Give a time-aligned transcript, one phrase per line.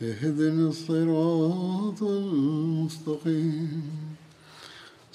[0.00, 3.82] اهدنا الصراط المستقيم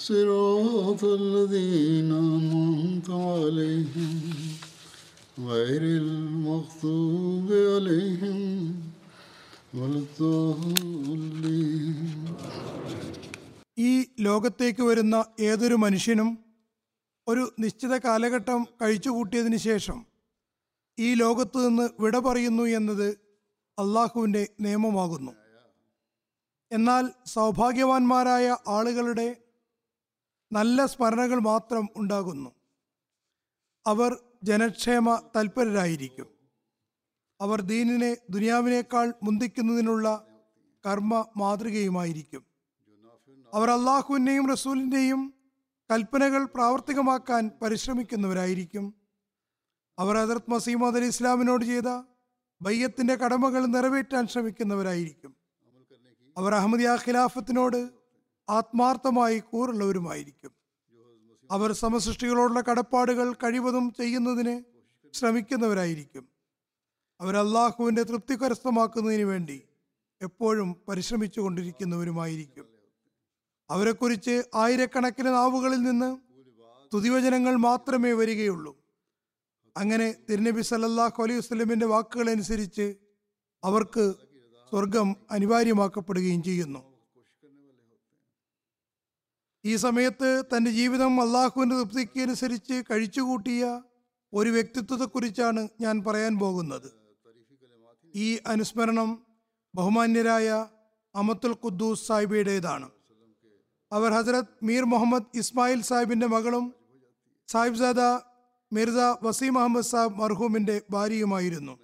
[0.00, 4.12] صراط الذين أنعمت عليهم
[5.40, 8.38] غير المغضوب عليهم
[9.74, 11.96] ولا الضالين
[13.78, 16.28] ഈ ലോകത്തേക്ക് വരുന്ന ഏതൊരു മനുഷ്യനും
[17.26, 19.98] ഒരു നിശ്ചിത കാലഘട്ടം കഴിച്ചുകൂട്ടിയതിന് ശേഷം
[20.98, 23.08] ഈ ലോകത്ത് നിന്ന് വിട പറയുന്നു എന്നത്
[23.79, 25.31] അള്ളാഹുവിന്റെ നിയമമാകുന്നു.
[26.71, 29.35] എന്നാൽ സൗഭാഗ്യവാന്മാരായ ആളുകളുടെ
[30.51, 32.51] നല്ല സ്മരണകൾ മാത്രം ഉണ്ടാകുന്നു.
[33.87, 36.27] അവർ ജനക്ഷേമ തൽപരരായിരിക്കും.
[37.41, 40.27] അവർ ദീനിനെ ദുനിയാവിനേക്കാൾ മുന്തിക്കുന്നതിനുള്ള
[40.85, 42.45] കർമ്മ മാതൃകയുമായിരിക്കും.
[43.53, 45.33] അവർ അള്ളാഹുവിന്റെയും റസൂലിന്റെയും
[45.91, 48.93] കൽപ്പനകൾ പ്രാവർത്തികമാക്കാൻ പരിശ്രമിക്കുന്നവരായിരിക്കും.
[49.99, 52.16] അവർ ഹജറത് മസീമദ് അലി ഇസ്ലാമിനോട് ചെയ്ത
[52.61, 55.35] ബയ്യത്തിന്റെ കടമകൾ നിറവേറ്റാൻ ശ്രമിക്കുന്നവരായിരിക്കും.
[56.37, 57.89] അവർ അഹമ്മദിയ ഖിലാഫത്തിനോട്
[58.49, 60.51] ആത്മാർത്ഥമായി കൂറുള്ളവരുമായിരിക്കും.
[61.51, 64.63] അവർ സമസൃഷ്ടികളോടുള്ള കടപ്പാടുകൾ കഴിവതും ചെയ്യുന്നതിന്
[65.13, 66.27] ശ്രമിക്കുന്നവരായിരിക്കും.
[67.21, 69.63] അവർ അള്ളാഹുവിന്റെ തൃപ്തി കരസ്ഥമാക്കുന്നതിന് വേണ്ടി
[70.21, 72.65] എപ്പോഴും പരിശ്രമിച്ചു കൊണ്ടിരിക്കുന്നവരുമായിരിക്കും.
[73.69, 76.17] അവരെക്കുറിച്ച് ആയിരക്കണക്കിന് നാവുകളിൽ നിന്ന്
[76.87, 78.86] സ്തുതിവചനങ്ങൾ മാത്രമേ വരികയുള്ളൂ.
[79.77, 82.95] അങ്ങനെ തിരുനബി സല്ലല്ലാഹു അലൈഹി വാക്കുകൾ അനുസരിച്ച്
[83.63, 84.05] അവർക്ക്
[84.71, 86.81] സ്വർഗം അനിവാര്യമാക്കപ്പെടുകയും ചെയ്യുന്നു.
[89.65, 93.81] ഈ സമയത്ത് തന്റെ ജീവിതം അള്ളാഹുവിന്റെ തൃപ്തിക്ക് അനുസരിച്ച് കഴിച്ചുകൂട്ടിയ
[94.33, 96.89] ഒരു വ്യക്തിത്വത്തെക്കുറിച്ചാണ് ഞാൻ പറയാൻ പോകുന്നത്.
[98.15, 99.09] ഈ അനുസ്മരണം
[99.75, 100.67] ബഹുമാന്യരായ
[101.15, 102.87] അമത്തുൽ ഖുദ്ദൂസ് സാഹിബിയുടേതാണ്.
[103.91, 106.65] അവർ ഹസരത് മീർ മുഹമ്മദ് ഇസ്മായിൽ സാഹിബിന്റെ മകളും
[107.47, 107.99] സാഹിബ്സാദ
[108.73, 111.79] മിർസ വസീം അഹമ്മദ് സാബ് മർഹൂമിന്റെ ഭാര്യയുമായിരുന്നു.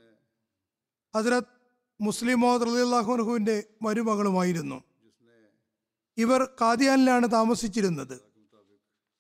[1.16, 1.44] ഹസരത്
[2.01, 4.83] മുസ്ലിം മോഹദ് റലിയാഹുൻഹുവിന്റെ മരുമകളുമായിരുന്നു.
[6.17, 8.22] ഇവർ കാദിയാനിലാണ് താമസിച്ചിരുന്നത്.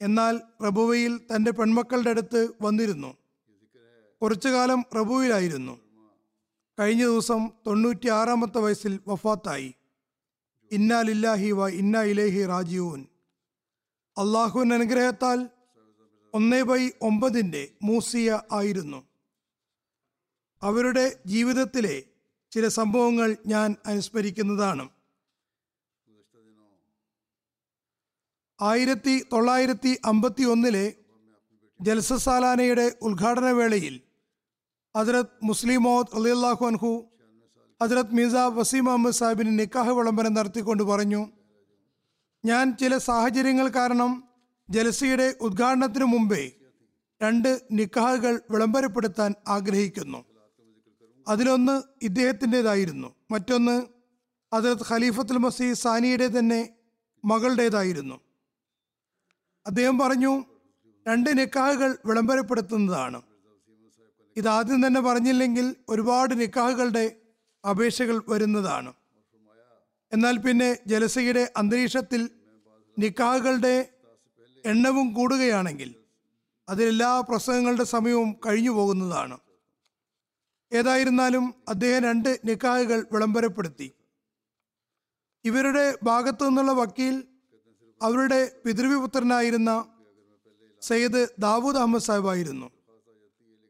[0.01, 3.17] എന്നാൽ റബുവയിൽ തന്റെ പെൺമക്കളുടെ അടുത്ത് വന്നിരുന്നു.
[4.21, 5.79] കുറച്ചു കാലം റബുവിലായിരുന്നു.
[6.79, 9.73] കഴിഞ്ഞ ദിവസം തൊണ്ണൂറ്റി ആറാമത്തെ വയസ്സിൽ വഫാത്തായി.
[10.71, 13.05] ഇന്നാലില്ലാഹി വ ഇന്നാ ഇലേഹി റാജീവൻ
[14.17, 15.49] അള്ളാഹുവിൻ അനുഗ്രഹത്താൽ
[16.33, 18.99] ഒന്നേ ബൈ ഒമ്പതിന്റെ മൂസിയ ആയിരുന്നു.
[20.61, 21.95] അവരുടെ ജീവിതത്തിലെ
[22.51, 24.85] ചില സംഭവങ്ങൾ ഞാൻ അനുസ്മരിക്കുന്നതാണ്.
[28.61, 30.93] ആയിരത്തി തൊള്ളായിരത്തി അമ്പത്തി ഒന്നിലെ
[31.81, 33.95] ജൽസസാലാനയുടെ ഉദ്ഘാടന വേളയിൽ
[34.95, 36.91] ഹജ്രത് മുസ്ലിമോദ് അലിയല്ലാഹു അൻഹു
[37.81, 41.21] ഹജ്രത് മിർസ വസീം അഹമ്മദ് സാഹിബിന് നിക്കാഹ് വിളംബരം നടത്തിക്കൊണ്ട് പറഞ്ഞു
[42.43, 44.11] ഞാൻ ചില സാഹചര്യങ്ങൾ കാരണം
[44.69, 46.51] ജലസയുടെ ഉദ്ഘാടനത്തിനു മുമ്പേ
[47.21, 50.25] രണ്ട് നിക്കാഹുകൾ വിളംബരപ്പെടുത്താൻ ആഗ്രഹിക്കുന്നു.
[51.27, 53.15] അതിലൊന്ന് ഇദ്ദേഹത്തിന്റെതായിരുന്നു.
[53.31, 53.85] മറ്റൊന്ന്
[54.53, 56.69] അതിലത്ത് ഖലീഫത്തുൽ മസീ സാനിയുടെ തന്നെ
[57.25, 58.19] മകളുടേതായിരുന്നു.
[59.67, 60.43] അദ്ദേഹം പറഞ്ഞു
[61.07, 63.21] രണ്ട് നിക്കാഹുകൾ വിളംബരപ്പെടുത്തുന്നതാണ്.
[64.37, 67.15] ഇതാദ്യം തന്നെ പറഞ്ഞില്ലെങ്കിൽ ഒരുപാട് നിക്കാഹുകളുടെ
[67.69, 68.93] അപേക്ഷകൾ വരുന്നതാണ്.
[70.13, 72.29] എന്നാൽ പിന്നെ ജലസയുടെ അന്തരീക്ഷത്തിൽ
[72.99, 73.92] നിക്കാഹുകളുടെ
[74.65, 75.95] എണ്ണവും കൂടുകയാണെങ്കിൽ
[76.69, 79.37] അതിലെല്ലാ പ്രസംഗങ്ങളുടെ സമയവും കഴിഞ്ഞു പോകുന്നതാണ്.
[80.73, 83.93] ഏതായിരുന്നാലും അദ്ദേഹം രണ്ട് നിക്കാഹുകൾ വിളംബരപ്പെടുത്തി.
[85.45, 87.23] ഇവരുടെ ഭാഗത്തു നിന്നുള്ള വക്കീൽ
[88.01, 89.85] അവരുടെ പിതൃവിപുത്രനായിരുന്ന
[90.81, 92.71] സയ്യിദ് ദാവൂദ് അഹമ്മദ് സാഹിബായിരുന്നു.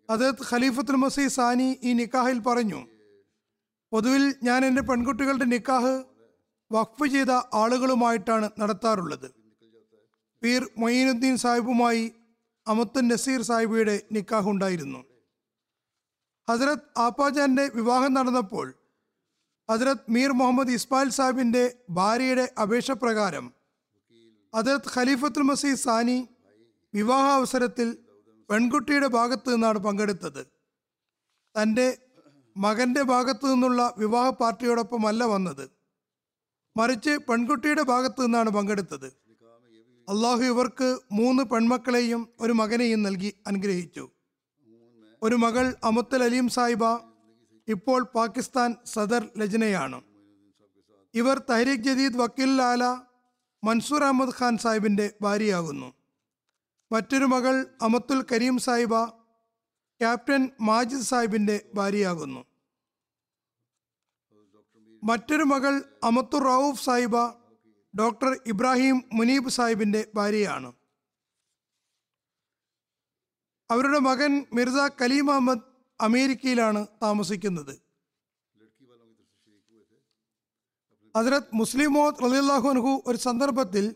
[0.09, 2.87] അതത് ഖലീഫത്തുൽ മസീ സാനി ഈ നിക്കാഹിൽ പറഞ്ഞു
[3.91, 6.03] പൊതുവിൽ ഞാൻ എന്റെ പെൺകുട്ടികളുടെ നിക്കാഹ്
[6.71, 9.42] വഖഫ് ചെയ്ത ആളുകളുമായിട്ടാണ് നടത്താറുള്ളത്.
[10.43, 12.11] പീർ മൊയ്നുദ്ദീൻ സാഹിബുമായി
[12.67, 15.03] അമത്തുൻ നസീർ സാഹിബിയുടെ നിക്കാഹ് ഉണ്ടായിരുന്നു.
[16.49, 18.73] ഹസരത് ആപ്പാജാന്റെ വിവാഹം നടന്നപ്പോൾ
[19.69, 23.53] ഹസരത് മീർ മുഹമ്മദ് ഇസ്മായിൽ സാഹിബിന്റെ ഭാര്യയുടെ അപേക്ഷ പ്രകാരം
[24.55, 26.27] ഹസരത് ഖലീഫത്തുൽ മസീദ് സാനി
[26.93, 27.97] വിവാഹ അവസരത്തിൽ
[28.49, 30.43] പെൺകുട്ടിയുടെ ഭാഗത്തു നിന്നാണ് പങ്കെടുത്തത്.
[31.55, 31.97] തന്റെ
[32.57, 35.65] മകന്റെ ഭാഗത്തു നിന്നുള്ള വിവാഹ പാർട്ടിയോടൊപ്പമല്ല വന്നത്.
[36.77, 39.22] മറിച്ച് പെൺകുട്ടിയുടെ ഭാഗത്തു നിന്നാണ് പങ്കെടുത്തത്.
[40.09, 44.09] അള്ളാഹു ഇവർക്ക് മൂന്ന് പെൺമക്കളെയും ഒരു മകനെയും നൽകി അനുഗ്രഹിച്ചു.
[45.23, 46.85] ഒരു മകൾ അമുത്തൽ അലീം സാഹിബ
[47.67, 50.01] ഇപ്പോൾ പാകിസ്ഥാൻ സദർ ലജനയാണ്.
[51.13, 52.83] ഇവർ തഹരീഖ് ജദീദ് വക്കീൽ ലാല
[53.63, 55.93] മൻസൂർ അഹമ്മദ് ഖാൻ സാഹിബിന്റെ ഭാര്യയാകുന്നു.
[56.91, 59.05] മറ്റൊരു മകൾ അമത്തുൽ കരീം സാഹിബ
[60.01, 62.45] ക്യാപ്റ്റൻ മാജിദ് സാഹിബിന്റെ ഭാര്യയാകുന്നു.
[65.03, 67.42] മറ്റൊരു മകൾ അമത്തുർ റൌഫ് സാഹിബ
[67.99, 70.73] ഡോക്ടർ ഇബ്രാഹിം മുനീബ് സാഹിബിന്റെ ഭാര്യയാണ്.
[73.71, 75.63] അവരുടെ മകൻ മിർസ കലീം അഹമ്മദ്
[76.01, 77.83] അമേരിക്കയിലാണ് താമസിക്കുന്നത്.
[81.17, 83.95] ഹസരത് മുസ്ലിം മോഹ് റലിയല്ലാഹു അൻഹു ഒരു സന്ദർഭത്തിൽ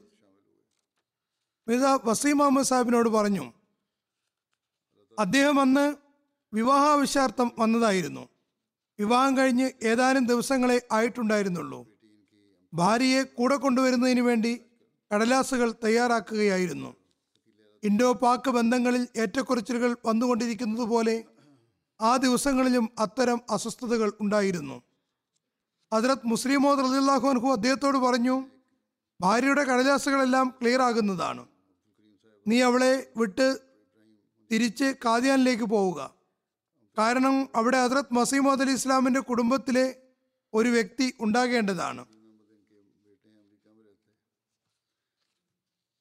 [1.67, 3.53] മിർസ വസീം അഹമ്മദ് സാഹിബിനോട് പറഞ്ഞു
[5.19, 5.95] അദ്ദേഹം അന്ന്
[6.53, 8.29] വിവാഹാവശ്യാർത്ഥം വന്നതായിരുന്നു.
[8.99, 11.96] വിവാഹം കഴിഞ്ഞ് ഏതാനും ദിവസങ്ങളെ ആയിട്ടുണ്ടായിരുന്നുള്ളൂ.
[12.73, 14.61] ഭാര്യയെ കൂടെ കൊണ്ടുവരുന്നതിന് വേണ്ടി
[15.13, 16.95] കടലാസുകൾ തയ്യാറാക്കുകയായിരുന്നു.
[17.83, 21.23] ഇൻഡോ പാക് ബന്ധങ്ങളിൽ ഏറ്റക്കുറച്ചിലുകൾ വന്നുകൊണ്ടിരിക്കുന്നത് പോലെ
[22.01, 24.81] ആ ദിവസങ്ങളിലും അത്തരം അസ്വസ്ഥതകൾ ഉണ്ടായിരുന്നു.
[25.93, 28.47] ഹജ്രത് മുസ്ലിമോദ് റലിള്ളാഹു അൻഹു അദ്ദേഹത്തോട് പറഞ്ഞു
[29.21, 31.45] ഭാര്യയുടെ കടലാസുകളെല്ലാം ക്ലിയർ ആകുന്നതാണ്.
[32.47, 33.59] നീ അവളെ വിട്ട്
[34.51, 36.13] തിരിച്ച് കാദിയാനിലേക്ക് പോവുക.
[36.97, 39.95] കാരണം അവിടെ ഹജ്രത് മസീമോദ് അലി ഇസ്ലാമിന്റെ കുടുംബത്തിലെ
[40.53, 42.05] ഒരു വ്യക്തി ഉണ്ടാകേണ്ടതാണ്.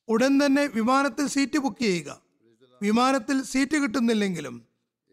[0.08, 2.10] ഉടൻ തന്നെ വിമാനത്തിൽ സീറ്റ് ബുക്ക് ചെയ്യുക.
[2.82, 4.56] വിമാനത്തിൽ സീറ്റ് കിട്ടുന്നില്ലെങ്കിലും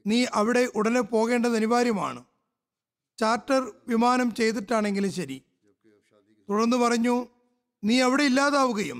[0.07, 2.21] നീ അവിടെ ഉടനെ പോകേണ്ടത് അനിവാര്യമാണ്.
[3.19, 5.37] ചാർട്ടർ വിമാനം ചെയ്തിട്ടാണെങ്കിലും ശരി.
[6.49, 7.15] തുടർന്ന് പറഞ്ഞു
[7.83, 8.99] നീ അവിടെ ഇല്ലാതാവുകയും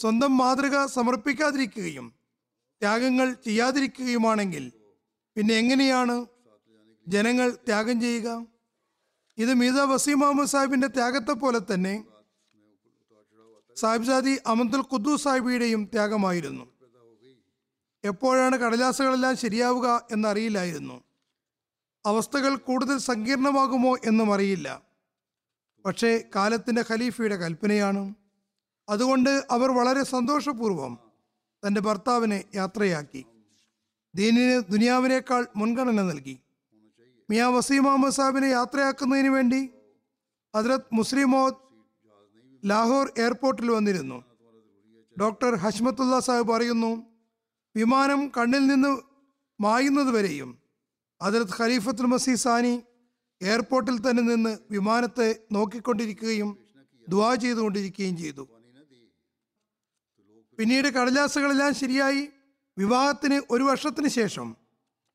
[0.00, 2.06] സ്വന്തം മാതൃക സമർപ്പിക്കാതിരിക്കുകയും
[2.82, 4.64] ത്യാഗങ്ങൾ ചെയ്യാതിരിക്കുകയുമാണെങ്കിൽ
[5.36, 6.16] പിന്നെ എങ്ങനെയാണ്
[7.06, 8.28] ജനങ്ങൾ ത്യാഗം ചെയ്യുക?
[9.38, 11.94] ഇത് മീത വസീം മുഹമ്മദ് സാഹിബിന്റെ ത്യാഗത്തെ പോലെ തന്നെ
[13.76, 16.74] സാഹിബ്സാദി അമന്തുൽ ഖുദ്ദൂസ് സാഹിബിയുടെയും ത്യാഗമായിരുന്നു.
[18.04, 21.02] എപ്പോഴാണ് കടലാസുകളെല്ലാം ശരിയാവുക എന്നറിയില്ലായിരുന്നു.
[22.06, 24.82] അവസ്ഥകൾ കൂടുതൽ സങ്കീർണമാകുമോ എന്നും അറിയില്ല.
[25.86, 28.14] പക്ഷേ കാലത്തിന്റെ ഖലീഫയുടെ കൽപ്പനയാണ്.
[28.88, 30.98] അതുകൊണ്ട് അവർ വളരെ സന്തോഷപൂർവം
[31.66, 33.24] തന്റെ ഭർത്താവിനെ യാത്രയാക്കി.
[34.14, 36.40] ദീനിന് ദുനിയാവിനേക്കാൾ മുൻഗണന നൽകി.
[37.30, 39.70] മിയാ വസീം അഹമ്മദ് സാഹിബിനെ യാത്രയാക്കുന്നതിന് വേണ്ടി
[40.56, 41.63] ഹജ്രത് മുസ്ലിം മോദ്
[42.64, 44.24] ലാഹോർ എയർപോർട്ടിൽ വന്നിരുന്നു.
[45.20, 46.92] ഡോക്ടർ ഹഷ്മത്തുള്ള സാഹിബ് പറയുന്നു
[47.76, 49.02] വിമാനം കണ്ണിൽ നിന്ന്
[49.60, 50.58] മായുന്നത് വരെയും
[51.22, 52.82] ഹജരത് ഖലീഫത്തുൽ മസീ സാനി
[53.42, 56.58] എയർപോർട്ടിൽ തന്നെ നിന്ന് വിമാനത്തെ നോക്കിക്കൊണ്ടിരിക്കുകയും
[57.08, 58.48] ദുവാ ചെയ്തുകൊണ്ടിരിക്കുകയും ചെയ്തു.
[60.58, 62.28] പിന്നീട് കടലാസുകളെല്ലാം ശരിയായി.
[62.78, 64.56] വിവാഹത്തിന് ഒരു വർഷത്തിന് ശേഷം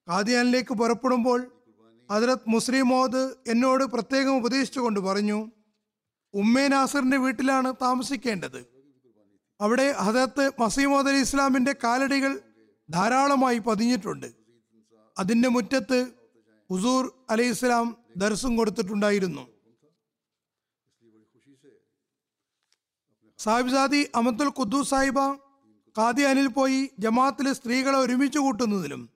[0.07, 1.39] കാദിയാനിലേക്ക് പുറപ്പെടുമ്പോൾ
[2.11, 5.51] ഹജരത് മുസ്ലിം മോദ് എന്നോട് പ്രത്യേകം ഉപദേശിച്ചുകൊണ്ട് പറഞ്ഞു
[6.33, 8.65] ഉമ്മേ നാസറിന്റെ വീട്ടിലാണ് താമസിക്കേണ്ടത്.
[9.61, 12.39] അവിടെ ഹജരത്ത് മസീമോദ് അലി ഇസ്ലാമിന്റെ കാലടികൾ
[12.89, 14.33] ധാരാളമായി പതിഞ്ഞിട്ടുണ്ട്.
[15.19, 15.99] അതിന്റെ മുറ്റത്ത്
[16.71, 19.47] ഹുസൂർ അലി ഇസ്ലാം ദർശം കൊടുത്തിട്ടുണ്ടായിരുന്നു.
[23.39, 25.19] സാഹിബ്സാദി അമത്തുൽ ഖുദ്ദൂസ് സാഹിബ
[26.27, 29.09] അനിൽ പോയി ജമാഅത്തിലെ സ്ത്രീകളെ ഒരുമിച്ച് കൂട്ടുന്നതിലും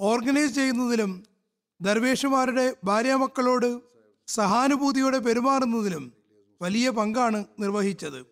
[0.00, 1.24] ഓർഗനൈസ് ചെയ്യുന്നതിലും
[1.82, 3.80] ദർവേഷുമാരുടെ ഭാര്യാമക്കളോട്
[4.28, 6.21] സഹാനുഭൂതിയോടെ പെരുമാറുന്നതിലും
[6.62, 8.26] വലിയ പങ്കാണ് നിർവഹിച്ചത്.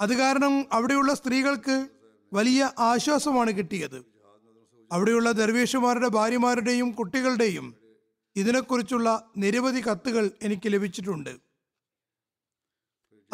[0.00, 1.88] അത് കാരണം അവിടെയുള്ള സ്ത്രീകൾക്ക്
[2.32, 3.98] വലിയ ആശ്വാസമാണ് കിട്ടിയത്.
[4.92, 7.66] അവിടെയുള്ള ദർവേഷുമാരുടെ ഭാര്യമാരുടെയും കുട്ടികളുടെയും
[8.36, 11.32] ഇതിനെക്കുറിച്ചുള്ള നിരവധി കത്തുകൾ എനിക്ക് ലഭിച്ചിട്ടുണ്ട്.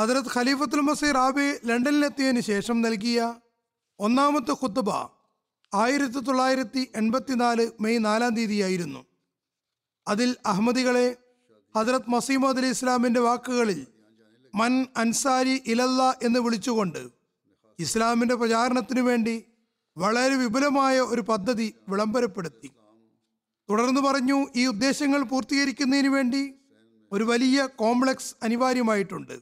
[0.01, 3.35] ഹജറത് ഖലീഫത്തുൽ മസീർ ആബെ ലണ്ടനിലെത്തിയതിന് ശേഷം നൽകിയ
[3.99, 4.91] ഒന്നാമത്തെ ഖുത്തുബ
[5.73, 9.07] ആയിരത്തി തൊള്ളായിരത്തി എൺപത്തിനാല് മെയ് നാലാം തീയതിയായിരുന്നു.
[10.09, 11.17] അതിൽ അഹമ്മദികളെ
[11.77, 13.87] ഹജറത് മസീമദ് അലി ഇസ്ലാമിന്റെ വാക്കുകളിൽ
[14.55, 17.09] മൻ അൻസാരി ഇലല്ല എന്ന് വിളിച്ചുകൊണ്ട്
[17.79, 19.45] ഇസ്ലാമിന്റെ പ്രചാരണത്തിനു വേണ്ടി
[19.97, 22.71] വളരെ വിപുലമായ ഒരു പദ്ധതി വിളംബരപ്പെടുത്തി.
[23.71, 26.55] തുടർന്ന് പറഞ്ഞു ഈ ഉദ്ദേശങ്ങൾ പൂർത്തീകരിക്കുന്നതിന് വേണ്ടി
[27.13, 29.41] ഒരു വലിയ കോംപ്ലക്സ് അനിവാര്യമായിട്ടുണ്ട്.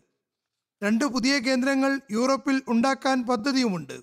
[0.82, 4.00] രണ്ട് പുതിയ കേന്ദ്രങ്ങൾ യൂറോപ്പിൽ ഉണ്ടാക്കാൻ പദ്ധതിയുമുണ്ട്.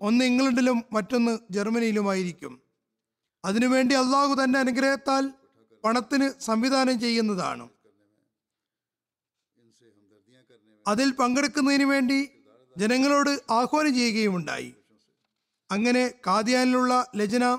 [0.00, 2.60] ഒന്ന് ഇംഗ്ലണ്ടിലും മറ്റൊന്ന് ജർമ്മനിയിലുമായിരിക്കും.
[3.44, 5.30] അതിനുവേണ്ടി അള്ളാഹു തന്റെ അനുഗ്രഹത്താൽ
[5.84, 7.68] പണത്തിന് സംവിധാനം ചെയ്യുന്നതാണ്.
[10.86, 12.28] അതിൽ പങ്കെടുക്കുന്നതിന് വേണ്ടി
[12.78, 14.74] ജനങ്ങളോട് ആഹ്വാനം ചെയ്യുകയുമുണ്ടായി.
[15.70, 17.58] അങ്ങനെ കാദിയാനിലുള്ള ലജന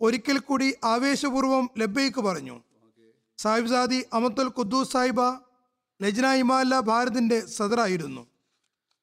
[0.00, 2.62] ഒരിക്കൽ കൂടി ആവേശപൂർവം ലബ്ബയ്ക്ക് പറഞ്ഞു.
[3.38, 5.20] സാഹിബ്സാദി അമത്തുൽ ഖുദ്ദൂസ് സാഹിബ
[6.02, 8.26] ലജ്ന ഇമാല ഭാരതിന്റെ സദറായിരുന്നു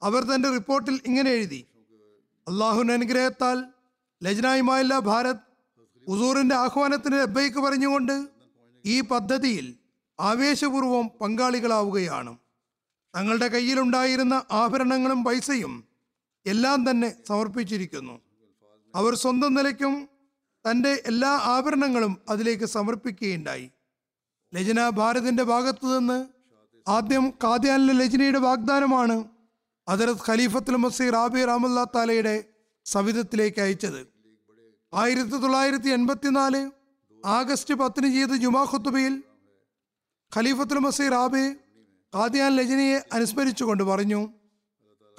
[0.02, 1.66] അവർ തന്റെ റിപ്പോർട്ടിൽ ഇങ്ങനെ എഴുതി.
[2.48, 3.64] അള്ളാഹുവിന്റെ അനുഗ്രഹത്താൽ
[4.24, 5.44] ലജ്ന ഇമാല ഭാരത്
[6.08, 8.28] ഉസൂറിന്റെ ആഹ്വാനത്തിന് ലബ്ബയ്ക്ക് പറഞ്ഞുകൊണ്ട്
[8.86, 9.76] ഈ പദ്ധതിയിൽ
[10.20, 12.38] ആവേശപൂർവം പങ്കാളികളാവുകയാണ്.
[13.16, 15.84] തങ്ങളുടെ കയ്യിലുണ്ടായിരുന്ന ആഭരണങ്ങളും പൈസയും
[16.46, 18.22] എല്ലാം തന്നെ സമർപ്പിച്ചിരിക്കുന്നു.
[18.96, 20.10] അവർ സ്വന്തം നിലയ്ക്കും
[20.66, 23.72] തന്റെ എല്ലാ ആഭരണങ്ങളും അതിലേക്ക് സമർപ്പിക്കുകയുണ്ടായി.
[24.56, 26.26] ലജന ഭാരതിന്റെ ഭാഗത്തു നിന്ന്
[26.88, 29.24] ആദ്യം കാദ്യാനിലെ ലജനയുടെ വാഗ്ദാനമാണ്
[29.90, 32.44] ഹജറത് ഖലീഫത്തുൽ മസീർ റാബി റാമുല്ലാ താലയുടെ
[32.86, 34.08] സവിധത്തിലേക്ക് അയച്ചത്.
[34.94, 36.72] ആയിരത്തി തൊള്ളായിരത്തി എൺപത്തിനാല്
[37.26, 39.24] ആഗസ്റ്റ് പത്തിന് ചെയ്ത ജുമാ ഖുത്തുബയിൽ
[40.36, 41.46] ഖലീഫത്തുൽ മസീർ റാബി
[42.16, 44.30] കാദിയാൻ ലജനയെ അനുസ്മരിച്ചുകൊണ്ട് പറഞ്ഞു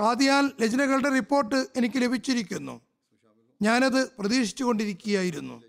[0.01, 2.81] കാദിയാൻ ലജനകളുടെ റിപ്പോർട്ട് എനിക്ക് ലഭിച്ചിരിക്കുന്നു.
[3.63, 5.63] ഞാനത് പ്രതീക്ഷിച്ചുകൊണ്ടിരിക്കുകയായിരുന്നു.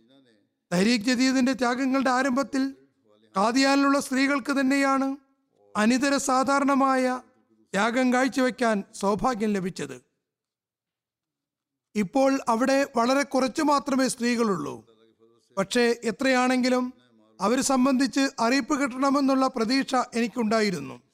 [0.73, 2.75] തഹരീഖ് ജദീദിന്റെ ത്യാഗങ്ങളുടെ ആരംഭത്തിൽ
[3.37, 5.17] കാദിയാനിലുള്ള സ്ത്രീകൾക്ക് തന്നെയാണ്
[5.77, 7.21] അനിതര സാധാരണമായ
[7.73, 10.01] ത്യാഗം കാഴ്ചവെക്കാൻ സൗഭാഗ്യം ലഭിച്ചത്.
[11.95, 14.85] ഇപ്പോൾ അവിടെ വളരെ കുറച്ചു മാത്രമേ സ്ത്രീകളുള്ളൂ.
[15.57, 16.93] പക്ഷേ എത്രയാണെങ്കിലും
[17.41, 21.04] അവർ സംബന്ധിച്ച് അറിയിപ്പ് കിട്ടണമെന്നുള്ള പ്രതീക്ഷ എനിക്കുണ്ടായിരുന്നു.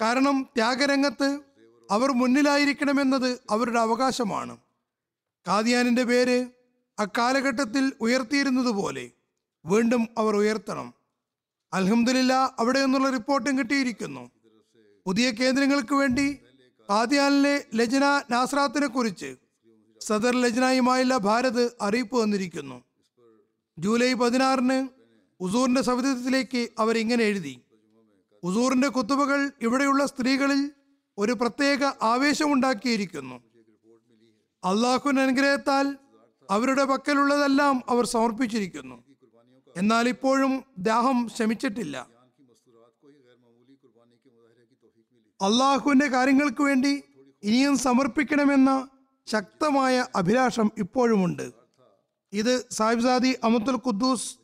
[0.00, 1.40] കാരണം ത്യാഗരംഗത്ത്
[1.90, 4.56] അവർ മുന്നിലായിരിക്കണമെന്നത് അവരുടെ അവകാശമാണ്.
[5.48, 6.46] കാദിയാനിന്റെ പേര്
[6.98, 9.10] അക്കാലഘട്ടത്തിൽ ഉയർത്തിയിരുന്നത് പോലെ
[9.66, 10.94] വീണ്ടും അവർ ഉയർത്തണം.
[11.72, 14.30] അലഹമില്ല അവിടെ നിന്നുള്ള റിപ്പോർട്ടും കിട്ടിയിരിക്കുന്നു.
[15.06, 16.38] പുതിയ കേന്ദ്രങ്ങൾക്ക് വേണ്ടി
[16.90, 19.36] കാദിയാനിലെ ലജ്ന നാസ്രാത്തിനെ കുറിച്ച്
[20.00, 22.84] സദർ ലജ്നയുമായുള്ള ഭാരത് അറിയിപ്പ് വന്നിരിക്കുന്നു.
[23.78, 24.88] ജൂലൈ പതിനാറിന്
[25.40, 27.60] ഉസൂറിന്റെ സവിധത്തിലേക്ക് അവരിങ്ങനെ എഴുതി.
[28.44, 30.70] ഉസൂറിന്റെ കുത്തുബകൾ ഇവിടെയുള്ള സ്ത്രീകളിൽ
[31.18, 33.34] ഒരു പ്രത്യേക ആവേശമുണ്ടാക്കിയിരിക്കുന്നു.
[34.64, 35.96] അള്ളാഹുവിന്റെ അനുഗ്രഹത്താൽ
[36.50, 39.04] അവരുടെ പക്കലുള്ളതെല്ലാം അവർ സമർപ്പിച്ചിരിക്കുന്നു.
[39.76, 42.08] എന്നാൽ ഇപ്പോഴും ദാഹം ശമിച്ചിട്ടില്ല.
[45.42, 47.02] അള്ളാഹുവിന്റെ കാര്യങ്ങൾക്ക് വേണ്ടി
[47.42, 48.88] ഇനിയും സമർപ്പിക്കണമെന്ന
[49.26, 51.52] ശക്തമായ അഭിലാഷം ഇപ്പോഴുമുണ്ട്.
[52.32, 54.36] ഇത് സാഹിബ്സാദി അമത്തുൽ ഖുദ്ദൂസ്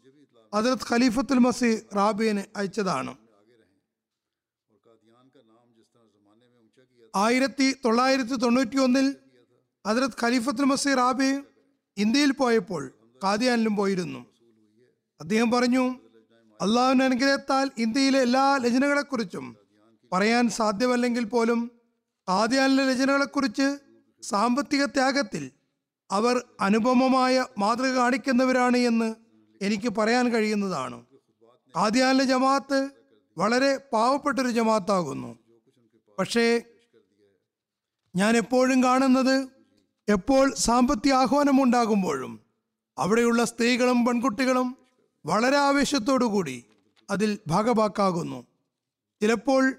[0.54, 3.16] അദർത് ഖലീഫത്തുൽ മസി റാബിയന് അയച്ചതാണ്.
[7.14, 9.06] ആയിരത്തി തൊള്ളായിരത്തി തൊണ്ണൂറ്റി ഒന്നിൽ
[9.86, 11.30] അതിരത്ത് ഖലീഫത്തുൽ മസീർ ആബി
[11.96, 12.82] ഇന്ത്യയിൽ പോയപ്പോൾ
[13.24, 14.20] കാദിയാനിലും പോയിരുന്നു.
[15.20, 15.84] അദ്ദേഹം പറഞ്ഞു
[16.60, 19.46] അള്ളാഹുവിന് അനുഗ്രഹത്താൽ ഇന്ത്യയിലെ എല്ലാ രചനകളെക്കുറിച്ചും
[20.12, 21.60] പറയാൻ സാധ്യമല്ലെങ്കിൽ പോലും
[22.28, 23.68] കാദിയാനിലെ രചനകളെക്കുറിച്ച്
[24.22, 25.44] സാമ്പത്തിക ത്യാഗത്തിൽ
[26.10, 29.08] അവർ അനുപമമായ മാതൃക കാണിക്കുന്നവരാണ് എന്ന്
[29.60, 30.98] എനിക്ക് പറയാൻ കഴിയുന്നതാണ്.
[31.74, 32.80] കാദിയാനിലെ ജമാഅത്ത്
[33.36, 35.30] വളരെ പാവപ്പെട്ടൊരു ജമാഅത്താകുന്നു.
[36.18, 36.46] പക്ഷേ
[38.16, 39.48] ഞാൻ എപ്പോഴും കാണുന്നത്
[40.08, 42.40] എപ്പോൾ സാമ്പത്തിക ആഹ്വാനം ഉണ്ടാകുമ്പോഴും
[42.98, 44.76] അവിടെയുള്ള സ്ത്രീകളും പെൺകുട്ടികളും
[45.26, 46.64] വളരെ ആവേശത്തോടു കൂടി
[47.10, 48.46] അതിൽ ഭാഗഭാക്കാകുന്നു
[49.22, 49.74] ചിലപ്പോൾ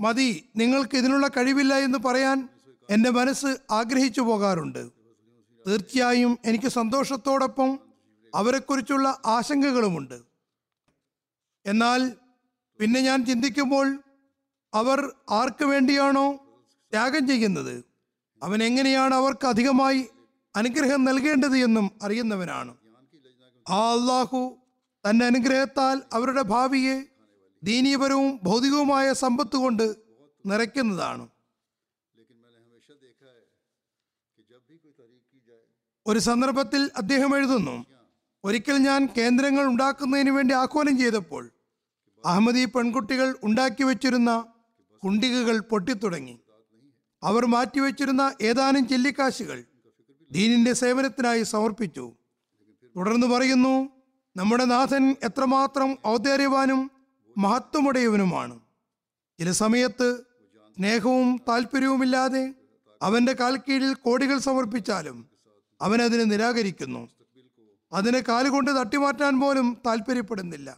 [0.00, 2.48] മതി നിങ്ങൾക്ക് ഇതിനുള്ള കഴിവില്ല എന്ന് പറയാൻ
[2.90, 4.90] എന്റെ മനസ്സ് ആഗ്രഹിച്ചു പോകാറുണ്ട്.
[5.66, 7.78] തീർച്ചയായും എനിക്ക് സന്തോഷത്തോടൊപ്പം
[8.34, 10.18] അവരെക്കുറിച്ചുള്ള ആശങ്കകളുമുണ്ട്.
[11.66, 12.12] എന്നാൽ
[12.80, 14.02] പിന്നെ ഞാൻ ചിന്തിക്കുമ്പോൾ
[14.74, 16.47] അവർ ആർക്ക് വേണ്ടിയാണോ
[16.92, 17.84] ത്യാഗം ചെയ്യുന്നത്.
[18.42, 20.08] അവൻ എങ്ങനെയാണ് അവർക്ക് അധികമായി
[20.56, 22.76] അനുഗ്രഹം നൽകേണ്ടത് എന്നും അറിയുന്നവനാണ്.
[23.68, 24.56] ആ അള്ളാഹു
[25.10, 27.04] തന്റെ അനുഗ്രഹത്താൽ അവരുടെ ഭാവിയെ
[27.62, 29.96] ദീനീപരവും ഭൗതികവുമായ സമ്പത്ത് കൊണ്ട്
[30.46, 31.28] നിറയ്ക്കുന്നതാണ്.
[36.06, 37.86] ഒരു സന്ദർഭത്തിൽ അദ്ദേഹം എഴുതുന്നു
[38.44, 41.50] ഒരിക്കൽ ഞാൻ കേന്ദ്രങ്ങൾ ഉണ്ടാക്കുന്നതിന് വേണ്ടി ആഹ്വാനം ചെയ്തപ്പോൾ
[42.24, 44.30] അഹമ്മദി പെൺകുട്ടികൾ ഉണ്ടാക്കി വെച്ചിരുന്ന
[45.04, 46.38] കുണ്ടികകൾ പൊട്ടിത്തുടങ്ങി.
[47.22, 49.64] അവർ മാറ്റിവെച്ചിരുന്ന ഏതാനും ചെല്ലിക്കാശുകൾ
[50.32, 52.12] ദീനിന്റെ സേവനത്തിനായി സമർപ്പിച്ചു.
[52.96, 53.88] തുടർന്ന് പറയുന്നു
[54.36, 56.90] നമ്മുടെ നാഥൻ എത്രമാത്രം ഔദാര്യവാനും
[57.38, 58.60] മഹത്വമുടയവനുമാണ്.
[59.38, 60.20] ചില സമയത്ത്
[60.76, 62.54] സ്നേഹവും താല്പര്യവുമില്ലാതെ
[63.02, 65.28] അവന്റെ കാൽക്കീഴിൽ കോടികൾ സമർപ്പിച്ചാലും
[65.80, 67.08] അവൻ അതിനെ നിരാകരിക്കുന്നു.
[67.92, 70.76] അതിനെ കാലുകൊണ്ട് തട്ടിമാറ്റാൻ പോലും താല്പര്യപ്പെടുന്നില്ല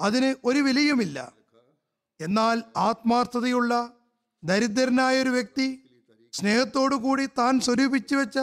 [0.00, 1.32] അതിന് ഒരു വിലയുമില്ല.
[2.20, 3.92] എന്നാൽ ആത്മാർത്ഥതയുള്ള
[4.44, 5.82] ദരിദ്രനായ ഒരു വ്യക്തി
[6.32, 8.38] സ്നേഹത്തോടു കൂടി താൻ സ്വരൂപിച്ചു വെച്ച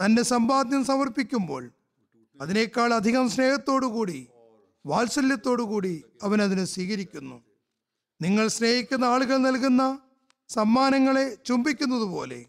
[0.00, 1.70] തന്റെ സമ്പാദ്യം സമർപ്പിക്കുമ്പോൾ
[2.40, 4.26] അതിനേക്കാൾ അധികം സ്നേഹത്തോടു കൂടി
[4.86, 7.42] വാത്സല്യത്തോടു കൂടി അവൻ അതിനെ സ്വീകരിക്കുന്നു.
[8.22, 9.98] നിങ്ങൾ സ്നേഹിക്കുന്ന ആളുകൾ നൽകുന്ന
[10.48, 12.46] സമ്മാനങ്ങളെ ചുംബിക്കുന്നത് പോലെ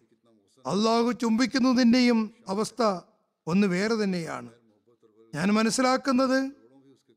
[0.66, 3.00] അള്ളാഹു ചുംബിക്കുന്നതിന്റെയും അവസ്ഥ
[3.48, 4.50] ഒന്ന് വേറെ തന്നെയാണ്.
[5.36, 6.52] ഞാൻ മനസ്സിലാക്കുന്നത്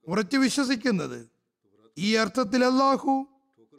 [0.08, 1.30] ഉറച്ചു വിശ്വസിക്കുന്നത്
[1.98, 3.26] ഈ അർത്ഥത്തിൽ അള്ളാഹു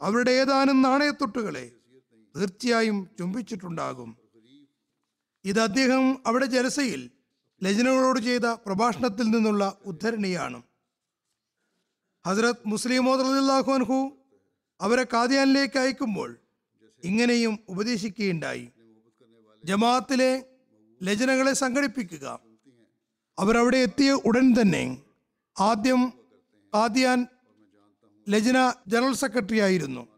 [0.02, 1.72] അവരുടെ ഏതാനും നാണയത്തൊട്ടുകളെ
[2.36, 4.16] തീർച്ചയായും ചുംബിച്ചിട്ടുണ്ടാകും.
[5.44, 7.10] ഇത് അദ്ദേഹം അവിടെ ജലസയിൽ
[7.62, 10.62] ലജനകളോട് ചെയ്ത പ്രഭാഷണത്തിൽ നിന്നുള്ള ഉദ്ധരണിയാണ്.
[12.26, 13.10] ഹസരത് മുസ്ലിം
[13.74, 14.12] അൻഹു
[14.80, 16.36] അവരെ കാതിയാനിലേക്ക് അയക്കുമ്പോൾ
[17.04, 18.68] ഇങ്ങനെയും ഉപദേശിക്കുകയുണ്ടായി.
[19.64, 20.44] ജമാഅത്തിലെ
[21.02, 22.40] ലജനകളെ സംഘടിപ്പിക്കുക.
[23.38, 25.02] അവരവിടെ എത്തിയ ഉടൻ തന്നെ
[25.60, 26.12] ആദ്യം
[26.74, 27.26] കാദിയാൻ
[28.28, 30.08] ലജന ജനറൽ സെക്രട്ടറി ആയിരുന്നു.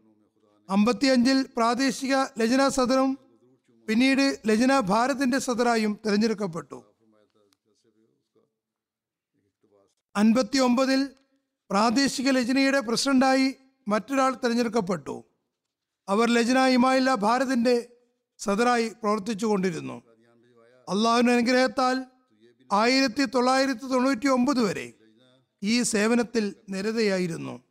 [0.69, 3.19] അമ്പത്തിയഞ്ചിൽ പ്രാദേശിക ലജ്ന സദറും
[3.87, 6.83] പിന്നീട് ലജ്ന ഭാരതിന്റെ സദറായും തിരഞ്ഞെടുക്കപ്പെട്ടു.
[10.15, 11.09] അൻപത്തി ഒമ്പതിൽ
[11.69, 13.55] പ്രാദേശിക ലജ്നയുടെ പ്രസിഡന്റായി
[13.87, 15.23] മറ്റൊരാൾ തിരഞ്ഞെടുക്കപ്പെട്ടു.
[16.09, 17.89] അവർ ലജ്ന ഇമായില്ല ഭാരതിന്റെ
[18.37, 20.01] സദറായി പ്രവർത്തിച്ചു കൊണ്ടിരുന്നു
[20.89, 22.05] അള്ളാഹുവിന് അനുഗ്രഹത്താൽ
[22.71, 24.93] ആയിരത്തി തൊള്ളായിരത്തി തൊണ്ണൂറ്റി ഒമ്പത് വരെ
[25.63, 27.64] ഈ സേവനത്തിൽ നിരതയായിരുന്നു.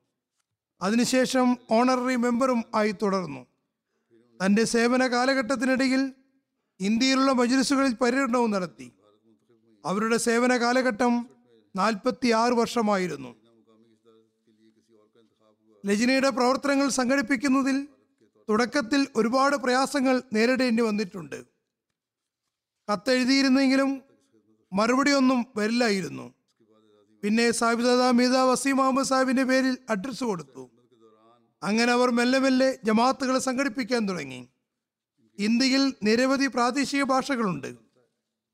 [0.82, 3.46] അതിനുശേഷം ഓണററി മെമ്പറും ആയി തുടർന്നു.
[4.46, 6.12] തന്റെ സേവന കാലഘട്ടത്തിനിടയിൽ
[6.80, 8.92] ഇന്ത്യയിലുള്ള മജ്ലിസുകളിൽ പര്യടനവും നടത്തി.
[9.84, 11.26] അവരുടെ സേവന കാലഘട്ടം
[11.76, 13.34] നാൽപ്പത്തി ആറ് വർഷമായിരുന്നു.
[15.86, 17.88] ലജിനയുടെ പ്രവർത്തനങ്ങൾ സംഘടിപ്പിക്കുന്നതിൽ
[18.48, 21.44] തുടക്കത്തിൽ ഒരുപാട് പ്രയാസങ്ങൾ നേരിടേണ്ടി വന്നിട്ടുണ്ട്.
[22.92, 24.02] കത്തെഴുതിയിരുന്നെങ്കിലും
[24.72, 26.33] മറുപടിയൊന്നും വരില്ലായിരുന്നു.
[27.24, 30.70] പിന്നെ സാഹിബ് മീത വസീം മുഹമ്മദ് സാഹിബിന്റെ പേരിൽ അഡ്രസ്സ് കൊടുത്തു.
[31.62, 34.48] അങ്ങനെ അവർ മെല്ലെ മെല്ലെ ജമാഅത്തുകളെ സംഘടിപ്പിക്കാൻ തുടങ്ങി.
[35.38, 37.70] ഇന്ത്യയിൽ നിരവധി പ്രാദേശിക ഭാഷകളുണ്ട്.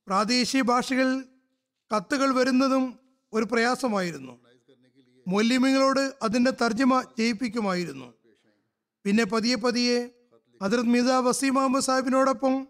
[0.07, 1.25] പ്രാദേശിക ഭാഷകളിൽ
[1.97, 2.99] കത്തുകൾ വരുന്നതും
[3.35, 4.39] ഒരു പ്രയാസമായിരുന്നു.
[5.29, 8.15] മൊല്യമങ്ങളോട് അതിന്റെ തർജമ ചെയ്യിപ്പിക്കുമായിരുന്നു
[9.05, 9.99] പിന്നെ പതിയെ പതിയെ
[10.63, 12.69] ഹജറത് മിത വസീം മുഹമ്മദ് സാഹിബിനോടൊപ്പം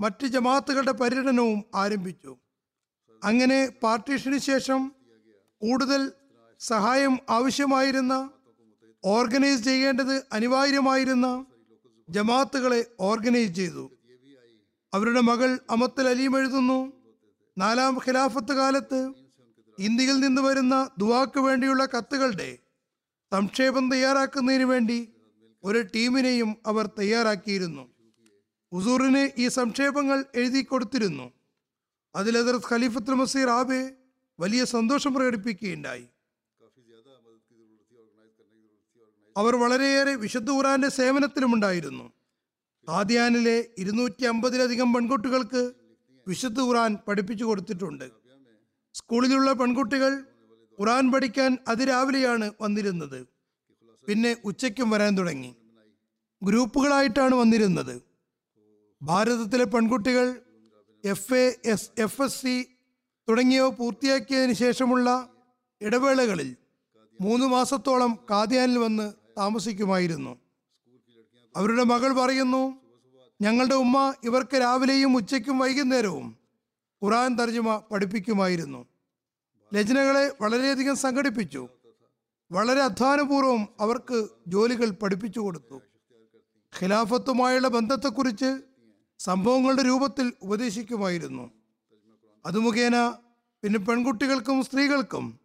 [0.00, 2.36] മറ്റ് ജമാഅത്തുകളുടെ പര്യടനവും ആരംഭിച്ചു.
[3.24, 4.95] അങ്ങനെ പാർട്ടീഷന് ശേഷം
[5.60, 6.12] കൂടുതൽ
[6.60, 8.30] സഹായം ആവശ്യമായിരുന്ന
[9.04, 11.46] ഓർഗനൈസ് ചെയ്യേണ്ടത് അനിവാര്യമായിരുന്ന
[12.08, 13.90] ജമാത്തുകളെ ഓർഗനൈസ് ചെയ്തു.
[14.94, 16.92] അവരുടെ മകൾ അമത്തൽ അലീം എഴുതുന്നു
[17.58, 19.12] നാലാം ഖിലാഫത്ത് കാലത്ത്
[19.78, 22.58] ഇന്ത്യയിൽ നിന്ന് വരുന്ന ദുവാക്ക് വേണ്ടിയുള്ള കത്തുകളുടെ
[23.32, 25.08] സംക്ഷേപം തയ്യാറാക്കുന്നതിന് വേണ്ടി
[25.64, 27.88] ഒരു ടീമിനെയും അവർ തയ്യാറാക്കിയിരുന്നു.
[28.74, 31.32] ഹുസൂറിന് ഈ സംക്ഷേപങ്ങൾ എഴുതി കൊടുത്തിരുന്നു.
[32.16, 33.90] അതിലെതിർ ഖലീഫത്ത് ഖലീഫത്തുൽ മസീർ ആബെ
[34.40, 36.06] വലിയ സന്തോഷം പ്രകടിപ്പിക്കുകയുണ്ടായി.
[39.36, 42.12] അവർ വളരെയേറെ വിശുദ്ധ ഖുറാന്റെ സേവനത്തിലുമുണ്ടായിരുന്നു.
[42.88, 45.72] ആദ്യാനിലെ ഇരുന്നൂറ്റി അമ്പതിലധികം പെൺകുട്ടികൾക്ക്
[46.28, 48.10] വിശുദ്ധ ഖുറാൻ പഠിപ്പിച്ചു കൊടുത്തിട്ടുണ്ട്.
[48.94, 50.24] സ്കൂളിലുള്ള പെൺകുട്ടികൾ
[50.80, 53.26] ഖുറാൻ പഠിക്കാൻ അതിരാവിലെയാണ് വന്നിരുന്നത്.
[54.06, 55.56] പിന്നെ ഉച്ചയ്ക്കും വരാൻ തുടങ്ങി.
[56.42, 58.02] ഗ്രൂപ്പുകളായിട്ടാണ് വന്നിരുന്നത്.
[59.02, 60.42] ഭാരതത്തിലെ പെൺകുട്ടികൾ
[61.04, 62.75] F A S F S C
[63.28, 65.28] തുടങ്ങിയവ പൂർത്തിയാക്കിയതിന് ശേഷമുള്ള
[65.80, 66.56] ഇടവേളകളിൽ
[67.20, 70.38] മൂന്ന് മാസത്തോളം കാദ്യാനിൽ വന്ന് താമസിക്കുമായിരുന്നു.
[71.56, 72.80] അവരുടെ മകൾ പറയുന്നു
[73.40, 76.36] ഞങ്ങളുടെ ഉമ്മ ഇവർക്ക് രാവിലെയും ഉച്ചയ്ക്കും വൈകുന്നേരവും
[77.04, 78.86] ഖുറാൻ തർജമ പഠിപ്പിക്കുമായിരുന്നു.
[79.74, 81.68] രചനകളെ വളരെയധികം സംഘടിപ്പിച്ചു.
[82.52, 85.82] വളരെ അധ്വാനപൂർവം അവർക്ക് ജോലികൾ പഠിപ്പിച്ചു കൊടുത്തു.
[86.82, 88.62] ഖിലാഫത്തുമായുള്ള ബന്ധത്തെക്കുറിച്ച്
[89.18, 91.55] സംഭവങ്ങളുടെ രൂപത്തിൽ ഉപദേശിക്കുമായിരുന്നു.
[92.46, 93.14] അത് മുഖേന
[93.62, 95.40] പിന്നെ പെൺകുട്ടികൾക്കും സ്ത്രീകൾക്കും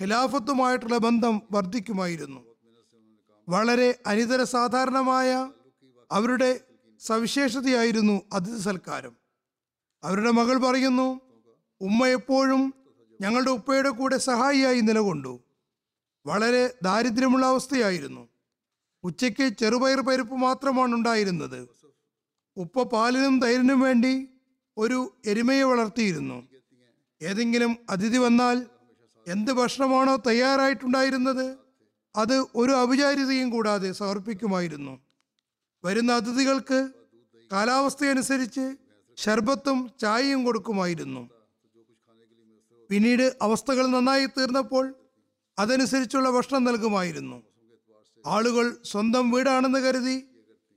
[0.00, 2.40] ഖിലാഫത്തുമായിട്ടുള്ള ബന്ധം വർദ്ധിക്കുമായിരുന്നു.
[3.48, 5.50] വളരെ അനിതര സാധാരണമായ
[6.12, 6.60] അവരുടെ
[7.00, 9.16] സവിശേഷതയായിരുന്നു അതിഥി സൽക്കാരം.
[10.04, 11.20] അവരുടെ മകൾ പറയുന്നു
[11.80, 12.74] ഉമ്മ എപ്പോഴും
[13.20, 15.40] ഞങ്ങളുടെ ഉപ്പയുടെ കൂടെ സഹായിയായി നിലകൊണ്ടു.
[16.26, 18.28] വളരെ ദാരിദ്ര്യമുള്ള അവസ്ഥയായിരുന്നു.
[19.04, 21.68] ഉച്ചയ്ക്ക് ചെറുപയർ പരിപ്പ് മാത്രമാണ് ഉണ്ടായിരുന്നത്.
[22.56, 24.28] ഉപ്പ പാലിനും തൈരിനും വേണ്ടി
[24.78, 26.48] ഒരു എരുമയെ വളർത്തിയിരുന്നു.
[27.22, 28.66] ഏതെങ്കിലും അതിഥി വന്നാൽ
[29.28, 31.56] എന്ത് ഭക്ഷണമാണോ തയ്യാറായിട്ടുണ്ടായിരുന്നത്?
[32.16, 35.00] അത് ഒരു ഔപചാരികതയും കൂടാതെ സമർപ്പിക്കുമായിരുന്നു.
[35.84, 36.90] വരുന്ന അതിഥികൾക്ക്
[37.52, 38.76] കാലാവസ്ഥയനുസരിച്ച്
[39.16, 41.30] ശർബത്തും ചായയും കൊടുക്കുമായിരുന്നു.
[42.90, 44.94] പിന്നീട് അവസ്ഥകൾ നന്നായി തീർന്നപ്പോൾ
[45.58, 47.42] അതനുസരിച്ചുള്ള ഭക്ഷണം നൽകുമായിരുന്നു.
[48.26, 50.26] ആളുകൾ സ്വന്തം വീടാണെന്ന് കരുതി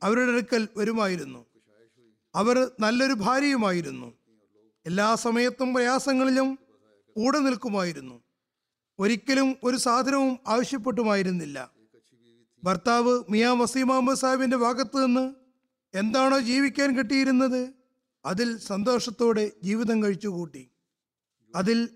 [0.04, 1.47] അവരുടെ അടുക്കൽ വരുമായിരുന്നു.
[2.38, 4.14] അവർ നല്ലൊരു ഭാര്യയുമായിരുന്നു.
[4.86, 6.60] എല്ലാ സമയത്തും പ്രയാസങ്ങളിലും
[7.16, 8.24] കൂടെ നിൽക്കുമായിരുന്നു.
[9.00, 11.72] ഒരിക്കലും ഒരു സാധനവും ആവശ്യപ്പെട്ടുമായിരുന്നില്ല.
[12.64, 15.34] ഭർത്താവ് മിയാ വസീം അഹമ്മദ് സാഹിബിന്റെ ഭാഗത്ത് നിന്ന്
[15.98, 17.74] എന്താണോ ജീവിക്കാൻ കിട്ടിയിരുന്നത്
[18.26, 20.70] അതിൽ സന്തോഷത്തോടെ ജീവിതം കഴിച്ചുകൂട്ടി.
[21.56, 21.90] അതിൽ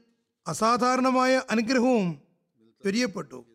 [0.47, 2.21] അസാധാരണമായ അനുഗ്രഹവും
[2.83, 3.45] ചൊരിയപ്പെട്ടു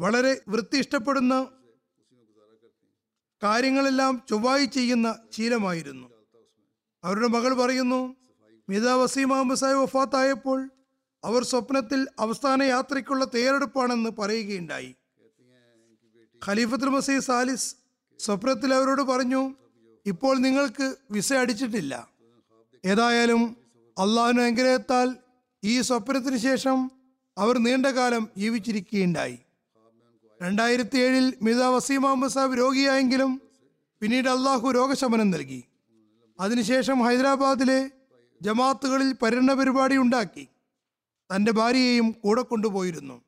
[0.00, 1.46] വളരെ വൃത്തി ഇഷ്ടപ്പെടുന്ന
[3.44, 6.08] കാര്യങ്ങളെല്ലാം ചൊവ്വായി ചെയ്യുന്ന ശീലമായിരുന്നു.
[7.04, 8.16] അവരുടെ മകൾ പറയുന്നു
[8.68, 10.70] മിത വസീം അഹമ്മദ് സാഹിബ് വഫാത്തായപ്പോൾ
[11.24, 14.94] അവർ സ്വപ്നത്തിൽ അവസാന യാത്രയ്ക്കുള്ള തയ്യാറെടുപ്പാണെന്ന് പറയുകയുണ്ടായി.
[16.46, 17.76] ഖലീഫത്തുൽ മസീദ് സാലിസ്
[18.18, 19.54] സ്വപ്നത്തിൽ അവരോട് പറഞ്ഞു
[20.06, 22.08] ഇപ്പോൾ നിങ്ങൾക്ക് വിസ അടിച്ചിട്ടില്ല.
[22.84, 23.56] ഏതായാലും
[23.98, 25.16] അള്ളാഹുനു അനുഗ്രഹത്താൽ
[25.64, 26.90] ഈ സ്വപ്നത്തിന് ശേഷം
[27.38, 29.38] അവർ നീണ്ടകാലം ജീവിച്ചിരിക്കുകയുണ്ടായി.
[30.42, 33.42] രണ്ടായിരത്തി ഏഴിൽ മിത വസീം അഹമ്മദ് സാബ് രോഗിയായെങ്കിലും
[34.00, 35.64] പിന്നീട് അള്ളാഹു രോഗശമനം നൽകി.
[36.40, 37.90] അതിനുശേഷം ഹൈദരാബാദിലെ
[38.42, 40.48] ജമാത്തുകളിൽ പര്യടന പരിപാടി ഉണ്ടാക്കി.
[41.36, 43.22] തന്റെ ഭാര്യയെയും കൂടെ കൊണ്ടുപോയിരുന്നു.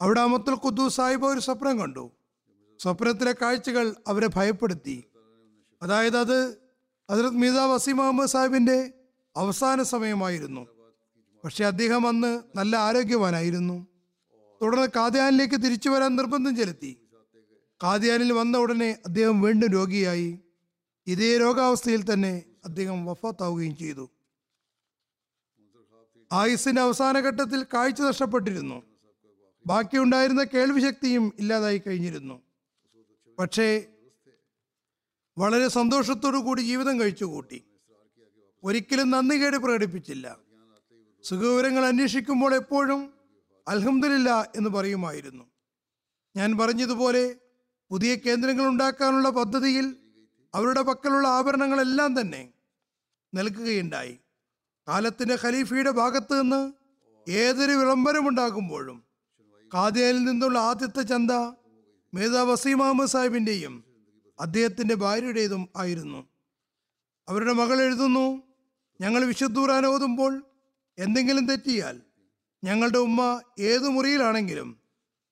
[0.00, 2.10] അവിടെ അമത്തുൽ ഖുദ്ദൂസ് സാഹിബ് ഒരു സ്വപ്നം കണ്ടു.
[2.78, 5.04] സ്വപ്നത്തിലെ കാഴ്ചകൾ അവരെ ഭയപ്പെടുത്തി.
[5.82, 6.50] അതായത് അത്
[7.10, 8.92] ഹസരത് മീത വസീം അഹമ്മദ് സാഹിബിന്റെ
[9.36, 10.66] അവസാന സമയമായിരുന്നു.
[11.44, 13.86] പക്ഷെ അദ്ദേഹം അന്ന് നല്ല ആരോഗ്യവാനായിരുന്നു.
[14.62, 17.08] തുടർന്ന് കാദ്യാനിലേക്ക് തിരിച്ചു വരാൻ നിർബന്ധം ചെലുത്തി.
[17.82, 20.38] കാദ്യാനിൽ വന്ന ഉടനെ അദ്ദേഹം വീണ്ടും രോഗിയായി.
[21.06, 24.10] ഇതേ രോഗാവസ്ഥയിൽ തന്നെ അദ്ദേഹം വഫാത്താവുകയും ചെയ്തു.
[26.32, 28.82] ആയുസിന്റെ അവസാന ഘട്ടത്തിൽ കാഴ്ച നഷ്ടപ്പെട്ടിരുന്നു.
[29.66, 32.42] ബാക്കിയുണ്ടായിരുന്ന കേൾവി ശക്തിയും ഇല്ലാതായി കഴിഞ്ഞിരുന്നു.
[33.38, 33.86] പക്ഷേ
[35.38, 37.64] വളരെ സന്തോഷത്തോടു കൂടി ജീവിതം കഴിച്ചുകൂട്ടി.
[38.64, 40.38] ഒരിക്കലും നന്ദികേട് പ്രകടിപ്പിച്ചില്ല.
[41.22, 43.17] സുഖവിവരങ്ങൾ അന്വേഷിക്കുമ്പോൾ എപ്പോഴും
[43.68, 45.44] അൽഹംദുലില്ല എന്ന് പറയുമായിരുന്നു.
[46.36, 47.34] ഞാൻ പറഞ്ഞതുപോലെ
[47.90, 49.96] പുതിയ കേന്ദ്രങ്ങൾ ഉണ്ടാക്കാനുള്ള പദ്ധതിയിൽ
[50.54, 52.52] അവരുടെ പക്കലുള്ള ആഭരണങ്ങളെല്ലാം തന്നെ
[53.34, 54.18] നൽകുകയുണ്ടായി.
[54.88, 56.72] കാലത്തിന്റെ ഖലീഫയുടെ ഭാഗത്ത് നിന്ന്
[57.30, 59.04] ഏതൊരു വിളംബരമുണ്ടാകുമ്പോഴും
[59.74, 61.30] കാദിയനിൽ നിന്നുള്ള ആദ്യത്തെ ചന്ത
[62.14, 63.84] മേധാ വസീം അഹമ്മദ് സാഹിബിന്റെയും
[64.40, 66.28] അദ്ദേഹത്തിന്റെ ഭാര്യയുടേതും ആയിരുന്നു.
[67.28, 68.42] അവരുടെ മകൾ എഴുതുന്നു
[69.00, 70.42] ഞങ്ങൾ വിശുദ്ധൂറാൻ ഓതുമ്പോൾ
[70.98, 72.00] എന്തെങ്കിലും തെറ്റിയാൽ
[72.64, 74.80] ഞങ്ങളുടെ ഉമ്മ ഏതു മുറിയിലാണെങ്കിലും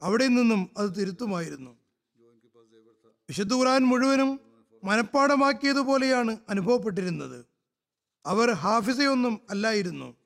[0.03, 1.73] അവിടെ നിന്നും അത് തിരുത്തുമായിരുന്നു.
[3.29, 4.41] വിശുദ്ധ ഖുർആൻ മുഴുവനും
[4.85, 7.45] മനഃപ്പാടമാക്കിയതുപോലെയാണ് അനുഭവപ്പെട്ടിരുന്നത്.
[8.27, 10.17] അവർ ഹാഫിസയൊന്നും അല്ലായിരുന്നു.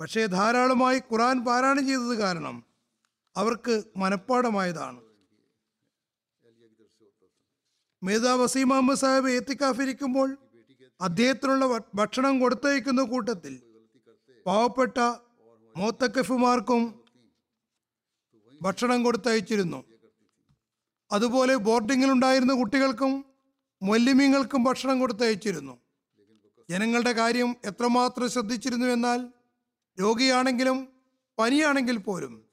[0.00, 2.64] പക്ഷേ ധാരാളമായി ഖുറാൻ പാരായണം ചെയ്തത് കാരണം
[3.36, 5.00] അവർക്ക് മനഃപ്പാടമായതാണ്
[8.02, 10.38] മേധാ വസീം അഹമ്മദ് സാഹിബ് ഏത്തിക്കാഫിരിക്കുമ്പോൾ
[11.00, 13.60] അദ്ദേഹത്തിനുള്ള ഭക്ഷണം കൊടുത്തയക്കുന്ന കൂട്ടത്തിൽ
[14.46, 14.98] പാവപ്പെട്ട
[15.80, 17.00] മോത്തക്കഫുമാർക്കും
[18.62, 19.84] ഭക്ഷണം കൊടുത്തയച്ചിരുന്നു.
[21.12, 23.24] അതുപോലെ ബോർഡിങ്ങിൽ ഉണ്ടായിരുന്ന കുട്ടികൾക്കും
[23.82, 25.78] മൊല്ലിമീങ്ങൾക്കും ഭക്ഷണം കൊടുത്തയച്ചിരുന്നു.
[26.70, 29.32] ജനങ്ങളുടെ കാര്യം എത്രമാത്രം ശ്രദ്ധിച്ചിരുന്നു എന്നാൽ
[30.00, 30.88] രോഗിയാണെങ്കിലും
[31.38, 32.44] പനിയാണെങ്കിൽ പോലും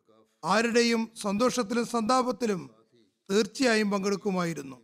[0.46, 2.70] ആരുടെയും സന്തോഷത്തിലും സന്താപത്തിലും
[3.32, 4.78] തീർച്ചയായും പങ്കെടുക്കുമായിരുന്നു.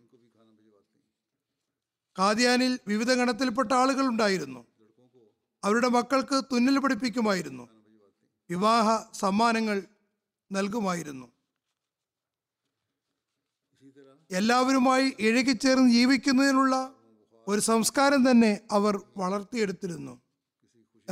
[2.19, 4.65] കാദ്യാനിൽ വിവിധ ഗണത്തിൽപ്പെട്ട ആളുകൾ ഉണ്ടായിരുന്നു.
[5.63, 7.83] അവരുടെ മക്കൾക്ക് തുന്നൽ പഠിപ്പിക്കുമായിരുന്നു.
[8.49, 9.84] വിവാഹ സമ്മാനങ്ങൾ
[10.51, 11.27] നൽകുമായിരുന്നു.
[14.32, 16.95] എല്ലാവരുമായി ഇഴകിച്ചേർന്ന് ജീവിക്കുന്നതിനുള്ള
[17.47, 20.21] ഒരു സംസ്കാരം തന്നെ അവർ വളർത്തിയെടുത്തിരുന്നു.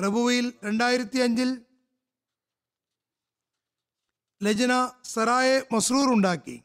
[0.04, 1.66] റബുവയിൽ രണ്ടായിരത്തി അഞ്ചിൽ
[4.44, 6.64] ലജന സറായെ മസ്രൂർ ഉണ്ടാക്കി.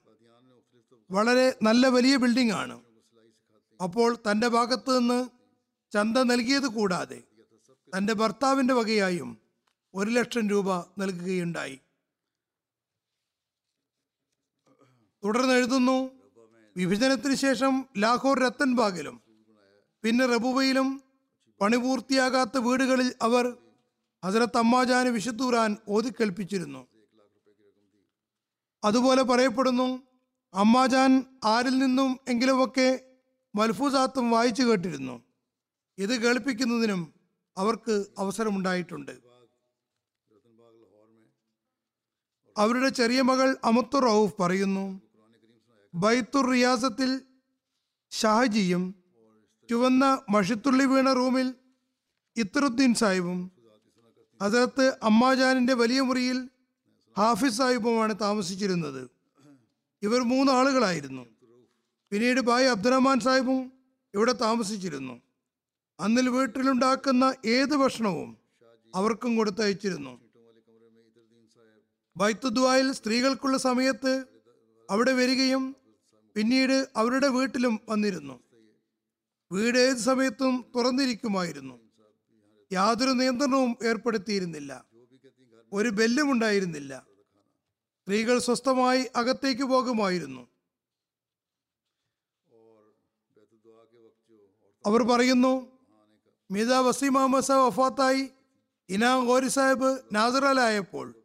[1.10, 2.76] വളരെ നല്ല വലിയ ബിൽഡിംഗ് ആണ്
[3.82, 5.28] അപ്പോൾ തന്റെ ഭാഗത്ത് നിന്ന്
[5.92, 7.22] ചന്ത നൽകിയത് കൂടാതെ
[7.96, 9.45] തന്റെ ഭർത്താവിന്റെ വകയായും
[9.96, 11.80] ഒരു ലക്ഷം രൂപ നൽകുകയുണ്ടായി.
[15.24, 16.10] തുടർന്ന് എഴുതുന്നു
[16.76, 19.22] വിഭജനത്തിന് ശേഷം ലാഹോർ രത്തൻബാഗിലും
[20.02, 21.02] പിന്നെ റബുബയിലും
[21.60, 23.56] പണി പൂർത്തിയാകാത്ത വീടുകളിൽ അവർ
[24.24, 26.86] ഹസരത്ത് അമ്മാജാന് വിശുദ്ധൂറാൻ ഓതിക്കേൽപ്പിച്ചിരുന്നു.
[28.84, 30.02] അതുപോലെ പറയപ്പെടുന്നു
[30.54, 33.00] അമ്മാജാൻ ആരിൽ നിന്നും എങ്കിലുമൊക്കെ
[33.54, 35.22] മൽഫൂസാത്തും വായിച്ചു കേട്ടിരുന്നു.
[35.98, 37.14] ഇത് കേൾപ്പിക്കുന്നതിനും
[37.56, 39.25] അവർക്ക് അവസരമുണ്ടായിട്ടുണ്ട്.
[42.58, 45.00] അവരുടെ ചെറിയ മകൾ അമത്തുർ റൌഫ് പറയുന്നു
[45.94, 47.20] ബൈത്തുർ റിയാസത്തിൽ
[48.10, 48.94] ഷാഹജിയും
[49.70, 51.54] ചുവന്ന മഷിത്തുള്ളി വീണ റൂമിൽ
[52.36, 53.50] ഇത്തറുദ്ദീൻ സാഹിബും
[54.42, 56.48] ഹസരത്ത് അമ്മാജാനിന്റെ വലിയ മുറിയിൽ
[57.18, 59.08] ഹാഫിസ് സാഹിബുമാണ് താമസിച്ചിരുന്നത്.
[60.02, 61.26] ഇവർ മൂന്നാളുകളായിരുന്നു
[62.10, 63.72] പിന്നീട് ഭായ് അബ്ദുറഹ്മാൻ സാഹിബും
[64.14, 65.20] ഇവിടെ താമസിച്ചിരുന്നു.
[66.00, 68.36] അന്നിൽ വീട്ടിലുണ്ടാക്കുന്ന ഏത് ഭക്ഷണവും
[68.94, 70.25] അവർക്കും കൊടുത്തയച്ചിരുന്നു.
[72.16, 74.24] ബൈത്തുദ്വായിൽ സ്ത്രീകൾക്കുള്ള സമയത്ത്
[74.90, 75.76] അവിടെ വരികയും
[76.34, 78.40] പിന്നീട് അവരുടെ വീട്ടിലും വന്നിരുന്നു.
[79.52, 81.80] വീട് ഏത് സമയത്തും തുറന്നിരിക്കുമായിരുന്നു.
[82.72, 84.84] യാതൊരു നിയന്ത്രണവും ഏർപ്പെടുത്തിയിരുന്നില്ല.
[85.72, 87.06] ഒരു ബെല്ലും ഉണ്ടായിരുന്നില്ല.
[88.02, 90.48] സ്ത്രീകൾ സ്വസ്ഥമായി അകത്തേക്ക് പോകുമായിരുന്നു.
[94.86, 95.78] അവർ പറയുന്നു
[96.50, 98.28] മീത വസീം അഹമ്മദ് വഫാത്തായി
[98.88, 101.15] ഇനാം ഗോരി സാഹിബ് നാസറലായപ്പോൾ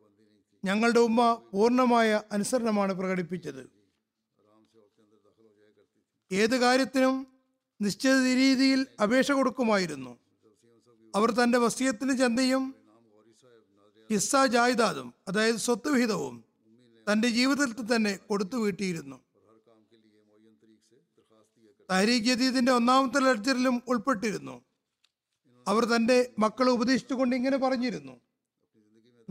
[0.64, 3.72] ഞങ്ങളുടെ ഉമ്മ പൂർണമായ അനുസരണമാണ് പ്രകടിപ്പിച്ചത്.
[6.32, 7.28] ഏത് കാര്യത്തിനും
[7.82, 10.20] നിശ്ചിത രീതിയിൽ അപേക്ഷ കൊടുക്കുമായിരുന്നു.
[11.16, 12.76] അവർ തന്റെ വസ്തിയത്തിന് ചന്തയും
[14.12, 16.44] ഹിസ്സ ജായിദാദും അതായത് സ്വത്ത് വിഹിതവും
[17.12, 19.20] തന്റെ ജീവിതത്തിൽ തന്നെ കൊടുത്തു വീട്ടിയിരുന്നു.
[21.92, 24.62] താരീഖ് ജദീദിന്റെ ഒന്നാമത്തെ ലെഡ്ജറിലും ഉൾപ്പെട്ടിരുന്നു.
[25.68, 28.31] അവർ തന്റെ മക്കളെ ഉപദേശിച്ചുകൊണ്ട് ഇങ്ങനെ പറഞ്ഞിരുന്നു.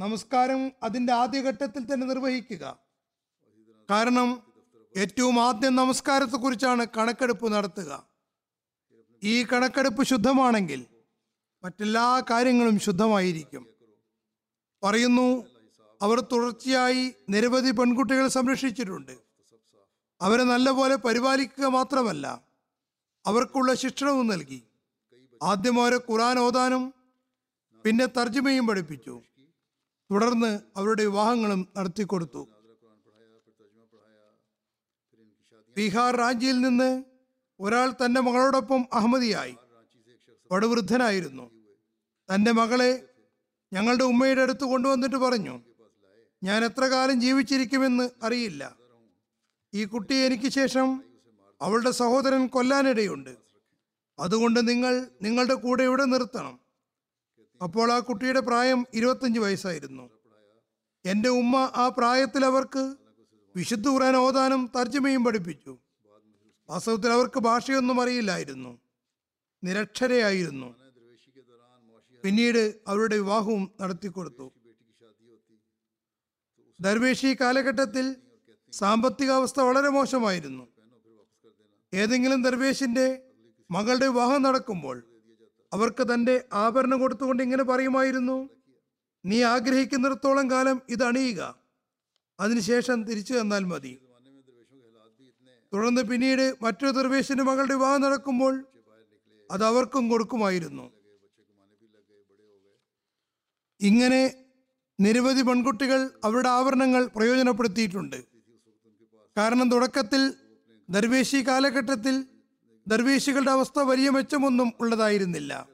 [0.01, 2.65] നമസ്കാരം അതിന്റെ ആദ്യഘട്ടത്തിൽ തന്നെ നിർവഹിക്കുക.
[3.91, 4.29] കാരണം
[4.97, 7.91] ഏറ്റവും ആദ്യം നമസ്കാരത്തെക്കുറിച്ചാണ് കണക്കെടുപ്പ് നടത്തുക.
[9.25, 10.81] ഈ കണക്കെടുപ്പ് ശുദ്ധമാണെങ്കിൽ
[11.65, 13.65] മറ്റെല്ലാ കാര്യങ്ങളും ശുദ്ധമായിരിക്കും.
[14.85, 15.29] പറയുന്നു
[16.03, 19.15] അവർ തുടർച്ചയായി നിരവധി പെൺകുട്ടികളെ സംരക്ഷിച്ചിട്ടുണ്ട്.
[20.21, 22.27] അവരെ നല്ലപോലെ പരിപാലിക്കുക മാത്രമല്ല
[23.27, 24.61] അവർക്കുള്ള ശിക്ഷണവും നൽകി.
[25.43, 26.95] ആദ്യം അവരെ ഖുറാൻ ഓതാനും
[27.85, 29.15] പിന്നെ തർജമയും പഠിപ്പിച്ചു.
[30.11, 32.49] തുടർന്ന് അവരുടെ വിവാഹങ്ങളും നടത്തിക്കൊടുത്തു
[35.77, 37.05] ബീഹാർ രാജ്യയിൽ നിന്ന്
[37.61, 39.57] ഒരാൾ തന്റെ മകളോടൊപ്പം അഹമ്മദിയായി.
[40.51, 41.51] പടുവൃദ്ധനായിരുന്നു
[42.35, 43.05] തന്റെ മകളെ
[43.73, 45.61] ഞങ്ങളുടെ ഉമ്മയുടെ അടുത്ത് കൊണ്ടുവന്നിട്ട് പറഞ്ഞു
[46.43, 48.77] ഞാൻ എത്ര കാലം ജീവിച്ചിരിക്കുമെന്ന് അറിയില്ല.
[49.75, 51.05] ഈ കുട്ടി എനിക്ക് ശേഷം
[51.61, 53.37] അവളുടെ സഹോദരൻ കൊല്ലാനിടയുണ്ട്.
[54.19, 56.70] അതുകൊണ്ട് നിങ്ങൾ നിങ്ങളുടെ കൂടെ ഇവിടെ നിർത്തണം.
[57.63, 60.11] അപ്പോൾ ആ കുട്ടിയുടെ പ്രായം ഇരുപത്തഞ്ച് വയസ്സായിരുന്നു.
[61.07, 62.95] എന്റെ ഉമ്മ ആ പ്രായത്തിൽ അവർക്ക്
[63.57, 65.79] വിശുദ്ധ ഖുറാൻ ഓതാനും തർജമയും പഠിപ്പിച്ചു.
[66.71, 68.81] വാസ്തവത്തിൽ അവർക്ക് ഭാഷയൊന്നും അറിയില്ലായിരുന്നു.
[69.65, 70.75] നിരക്ഷരയായിരുന്നു.
[72.25, 74.53] പിന്നീട് അവരുടെ വിവാഹവും നടത്തിക്കൊടുത്തു.
[76.81, 78.17] ദർവേഷി കാലഘട്ടത്തിൽ
[78.73, 80.69] സാമ്പത്തിക അവസ്ഥ വളരെ മോശമായിരുന്നു.
[81.95, 83.23] ഏതെങ്കിലും ദർവേഷിന്റെ
[83.71, 85.10] മകളുടെ വിവാഹം നടക്കുമ്പോൾ
[85.73, 88.49] അവർക്ക് തന്റെ ആഭരണം കൊടുത്തുകൊണ്ട് ഇങ്ങനെ പറയുമായിരുന്നു
[89.25, 91.57] നീ ആഗ്രഹിക്കുന്നിടത്തോളം കാലം ഇത് അണിയുക.
[92.41, 94.01] അതിനുശേഷം തിരിച്ചു തന്നാൽ മതി.
[95.73, 98.67] തുടർന്ന് പിന്നീട് മറ്റൊരു ദർവേശിന്റെ മകളുടെ വിവാഹം നടക്കുമ്പോൾ
[99.51, 100.93] അത് അവർക്കും കൊടുക്കുമായിരുന്നു.
[103.81, 104.35] ഇങ്ങനെ
[105.01, 108.25] നിരവധി പെൺകുട്ടികൾ അവരുടെ ആവരണങ്ങൾ പ്രയോജനപ്പെടുത്തിയിട്ടുണ്ട്.
[109.37, 110.35] കാരണം തുടക്കത്തിൽ
[110.91, 112.27] ദർവേശി കാലഘട്ടത്തിൽ
[112.91, 115.69] ദർവേശികളുടെ അവസ്ഥ വലിയ മെച്ചമൊന്നും ഉള്ളതായിരുന്നില്ല.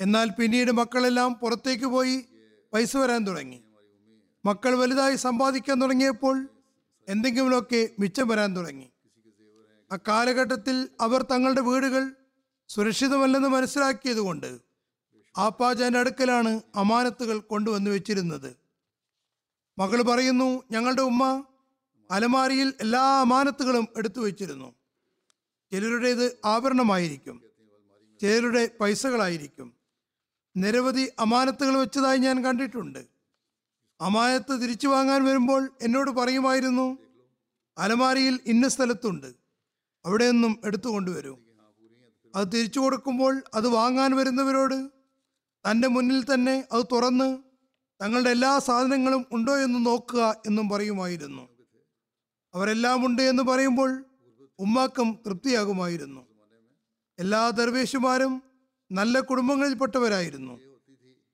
[0.00, 2.24] എന്നാൽ പിന്നീട് മക്കളെല്ലാം പുറത്തേക്ക് പോയി
[2.72, 3.62] പൈസ വരാൻ തുടങ്ങി.
[4.44, 6.48] മക്കൾ വലുതായി സമ്പാദിക്കാൻ തുടങ്ങിയപ്പോൾ
[7.08, 8.90] എന്തെങ്കിലുമൊക്കെ മിച്ചം വരാൻ തുടങ്ങി.
[9.92, 12.10] അക്കാലഘട്ടത്തിൽ അവർ തങ്ങളുടെ വീടുകൾ
[12.68, 14.58] സുരക്ഷിതമല്ലെന്ന് മനസ്സിലാക്കിയതുകൊണ്ട്
[15.36, 18.56] ആപ്പാജാന്റെ അടുക്കലാണ് അമാനത്തുകൾ കൊണ്ടുവന്നു വെച്ചിരുന്നത്.
[19.78, 21.44] മകൾ പറയുന്നു ഞങ്ങളുടെ ഉമ്മ
[22.10, 24.74] അലമാരിയിൽ എല്ലാ അമാനത്തുകളും എടുത്തു വെച്ചിരുന്നു.
[25.72, 27.42] ചിലരുടേത് ആഭരണമായിരിക്കും
[28.20, 29.74] ചിലരുടെ പൈസകളായിരിക്കും.
[30.56, 33.06] നിരവധി അമാനത്തുകൾ വെച്ചതായി ഞാൻ കണ്ടിട്ടുണ്ട്.
[34.00, 36.98] അമാനത്ത് തിരിച്ചു വാങ്ങാൻ വരുമ്പോൾ എന്നോട് പറയുമായിരുന്നു
[37.78, 39.34] അലമാരിയിൽ ഇന്ന സ്ഥലത്തുണ്ട്
[40.06, 41.38] അവിടെ നിന്നും എടുത്തു കൊണ്ടുവരും.
[42.36, 44.90] അത് തിരിച്ചു കൊടുക്കുമ്പോൾ അത് വാങ്ങാൻ വരുന്നവരോട്
[45.70, 47.38] തന്റെ മുന്നിൽ തന്നെ അത് തുറന്ന്
[48.02, 51.48] തങ്ങളുടെ എല്ലാ സാധനങ്ങളും ഉണ്ടോ എന്ന് നോക്കുക എന്നും പറയുമായിരുന്നു.
[52.54, 54.04] അവരെല്ലാം ഉണ്ട് എന്ന് പറയുമ്പോൾ
[54.58, 56.26] ഉമ്മാക്കും തൃപ്തിയാകുമായിരുന്നു.
[57.18, 58.42] എല്ലാ ദർവേശുമാരും
[58.92, 60.60] നല്ല കുടുംബങ്ങളിൽപ്പെട്ടവരായിരുന്നു.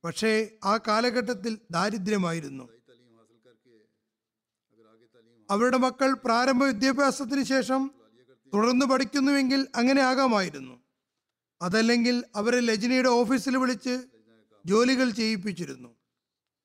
[0.05, 2.69] പക്ഷേ ആ കാലഘട്ടത്തിൽ ദാരിദ്ര്യമായിരുന്നു.
[5.51, 7.91] അവരുടെ മക്കൾ പ്രാരംഭ വിദ്യാഭ്യാസത്തിന് ശേഷം
[8.55, 10.81] തുടർന്ന് പഠിക്കുന്നുവെങ്കിൽ അങ്ങനെ ആകാമായിരുന്നു.
[11.63, 14.01] അതല്ലെങ്കിൽ അവരെ ലജ്നയുടെ ഓഫീസിൽ വിളിച്ച്
[14.67, 15.97] ജോലികൾ ചെയ്യിപ്പിച്ചിരുന്നു.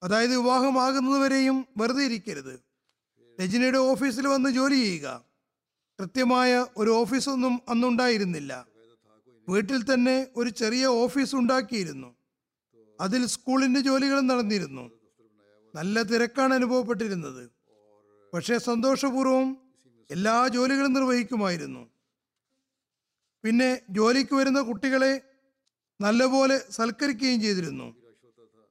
[0.04, 2.60] അതായത് വിവാഹമാകുന്നതുവരെയും വെറുതെ ഇരിക്കരുത്.
[3.39, 5.29] രജനിയുടെ ഓഫീസിൽ വന്ന് ജോലി ചെയ്യുക.
[6.00, 8.68] കൃത്യമായ ഒരു ഓഫീസൊന്നും അന്നുണ്ടായിരുന്നില്ല.
[9.50, 12.16] വീട്ടിൽ തന്നെ ഒരു ചെറിയ ഓഫീസ് ഉണ്ടാക്കിയിരുന്നു.
[13.02, 14.92] അതിൽ സ്കൂളിന്റെ ജോലികൾ നടന്നിരുന്നു.
[15.76, 17.52] നല്ല തിരക്കാണ് അനുഭവപ്പെട്ടിരുന്നത്.
[18.34, 19.58] പക്ഷേ സന്തോഷപൂർവം
[20.12, 21.90] എല്ലാ ജോലികളും നിർവഹിക്കുമായിരുന്നു.
[23.44, 25.22] പിന്നെ ജോലിക്ക് വരുന്ന കുട്ടികളെ
[26.02, 27.96] നല്ലപോലെ സൽക്കരിക്കുകയും ചെയ്തിരുന്നു.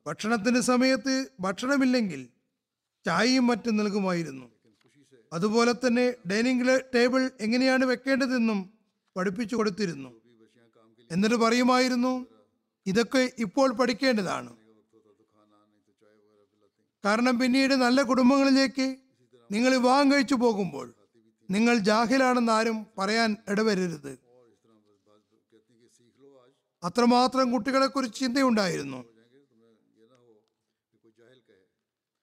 [0.06, 2.28] ഭക്ഷണത്തിന്റെ സമയത്ത് ഭക്ഷണമില്ലെങ്കിൽ
[3.04, 4.57] ചായയും മറ്റും നൽകുമായിരുന്നു.
[5.32, 8.70] അതുപോലെ തന്നെ ഡൈനിങ് ടേബിൾ എങ്ങനെയാണ് വെക്കേണ്ടതെന്നും
[9.16, 10.20] പഠിപ്പിച്ചു കൊടുത്തിരുന്നു.
[11.10, 12.26] എന്നിട്ട് പറയുമായിരുന്നു
[12.86, 14.56] ഇതൊക്കെ ഇപ്പോൾ പഠിക്കേണ്ടതാണ്.
[17.04, 18.96] കാരണം പിന്നീട് നല്ല കുടുംബങ്ങളിലേക്ക്
[19.50, 20.94] നിങ്ങൾ വിവാഹം കഴിച്ചു പോകുമ്പോൾ
[21.50, 24.18] നിങ്ങൾ ജാഹിലാണെന്ന് ആരും പറയാൻ ഇടവരരുത്.
[26.84, 29.04] അത്രമാത്രം കുട്ടികളെക്കുറിച്ച് ചിന്തയുണ്ടായിരുന്നു.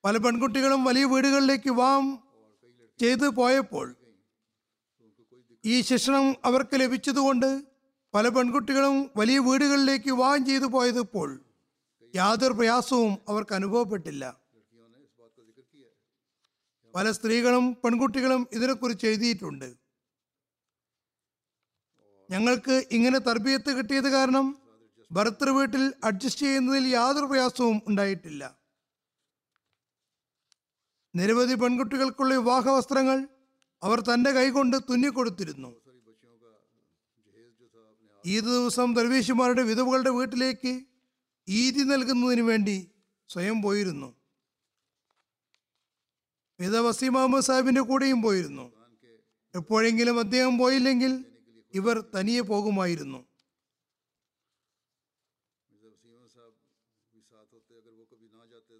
[0.06, 2.24] പല പെൺകുട്ടികളും വലിയ വീടുകളിലേക്ക് വിവാഹം
[2.99, 3.88] ചെയ്തു പോയപ്പോൾ
[5.63, 7.49] ഈ ശിക്ഷണം അവർക്ക് ലഭിച്ചതുകൊണ്ട്
[8.15, 11.29] പല പെൺകുട്ടികളും വലിയ വീടുകളിലേക്ക് വിവാഹം ചെയ്തു പോയതിപ്പോൾ
[12.15, 14.23] യാതൊരു പ്രയാസവും അവർക്ക് അനുഭവപ്പെട്ടില്ല.
[16.95, 19.65] പല സ്ത്രീകളും പെൺകുട്ടികളും ഇതിനെക്കുറിച്ച് എഴുതിയിട്ടുണ്ട്.
[22.31, 24.45] ഞങ്ങൾക്ക് ഇങ്ങനെ തർബീയത്ത് കിട്ടിയത് കാരണം
[25.12, 28.43] ഭർത്തൃ വീട്ടിൽ അഡ്ജസ്റ്റ് ചെയ്യുന്നതിൽ യാതൊരു പ്രയാസവും ഉണ്ടായിട്ടില്ല.
[31.15, 33.28] നിരവധി പെൺകുട്ടികൾക്കുള്ള വിവാഹ വസ്ത്രങ്ങൾ
[33.84, 35.75] അവർ തന്റെ കൈകൊണ്ട് തുന്നിക്കൊടുത്തിരുന്നു.
[38.25, 40.82] ഈദ് ദിവസം ദർവീശുമാരുടെ വിധവുകളുടെ വീട്ടിലേക്ക്
[41.49, 42.91] ഈതി നൽകുന്നതിന് വേണ്ടി
[43.30, 44.15] സ്വയം പോയിരുന്നു.
[46.60, 48.71] വിധ വസീം കൂടെയും പോയിരുന്നു.
[49.56, 51.25] എപ്പോഴെങ്കിലും അദ്ദേഹം പോയില്ലെങ്കിൽ
[51.73, 53.25] ഇവർ തനിയെ പോകുമായിരുന്നു.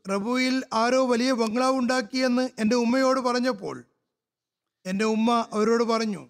[0.10, 3.84] റബുയിൽ ആരോ വലിയ ബംഗ്ലാവ് ഉണ്ടാക്കിയെന്ന് എന്റെ ഉമ്മയോട് പറഞ്ഞപ്പോൾ
[4.86, 6.30] എന്റെ ഉമ്മ അവരോട് പറഞ്ഞു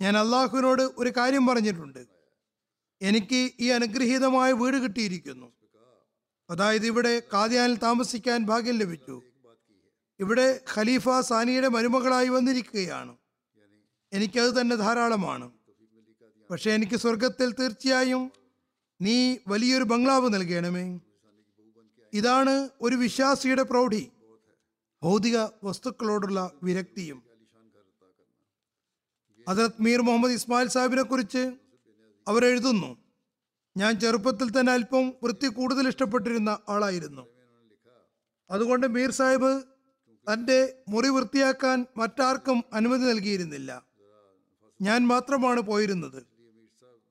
[0.00, 2.06] ഞാൻ അള്ളാഹുവിനോട് ഒരു കാര്യം പറഞ്ഞിട്ടുണ്ട്.
[3.02, 5.52] എനിക്ക് ഈ അനുഗ്രഹീതമായ വീട് കിട്ടിയിരിക്കുന്നു.
[6.50, 9.22] അതായത് ഇവിടെ കാദ്യാനിൽ താമസിക്കാൻ ഭാഗ്യം ലഭിച്ചു.
[10.20, 13.16] ഇവിടെ ഖലീഫ സാനിയുടെ മരുമകളായി വന്നിരിക്കുകയാണ്.
[14.12, 15.50] എനിക്കത് തന്നെ ധാരാളമാണ്.
[16.50, 18.32] പക്ഷെ എനിക്ക് സ്വർഗത്തിൽ തീർച്ചയായും
[19.00, 21.00] നീ വലിയൊരു ബംഗ്ലാവ് നൽകണമേ.
[22.16, 24.10] ഇതാണ് ഒരു വിശ്വാസിയുടെ പ്രൗഢി.
[25.02, 27.22] ഭൗതിക വസ്തുക്കളോടുള്ള വിരക്തിയും.
[29.48, 31.42] ഹജറത് മീർ മുഹമ്മദ് ഇസ്മായിൽ സാഹിബിനെ കുറിച്ച്
[32.28, 32.90] അവർ എഴുതുന്നു.
[33.76, 37.26] ഞാൻ ചെറുപ്പത്തിൽ തന്നെ അല്പം വൃത്തി കൂടുതൽ ഇഷ്ടപ്പെട്ടിരുന്ന ആളായിരുന്നു.
[38.50, 39.62] അതുകൊണ്ട് മീർ സാഹിബ്
[40.32, 43.70] തന്റെ മുറി വൃത്തിയാക്കാൻ മറ്റാർക്കും അനുമതി നൽകിയിരുന്നില്ല.
[44.82, 46.22] ഞാൻ മാത്രമാണ് പോയിരുന്നത്.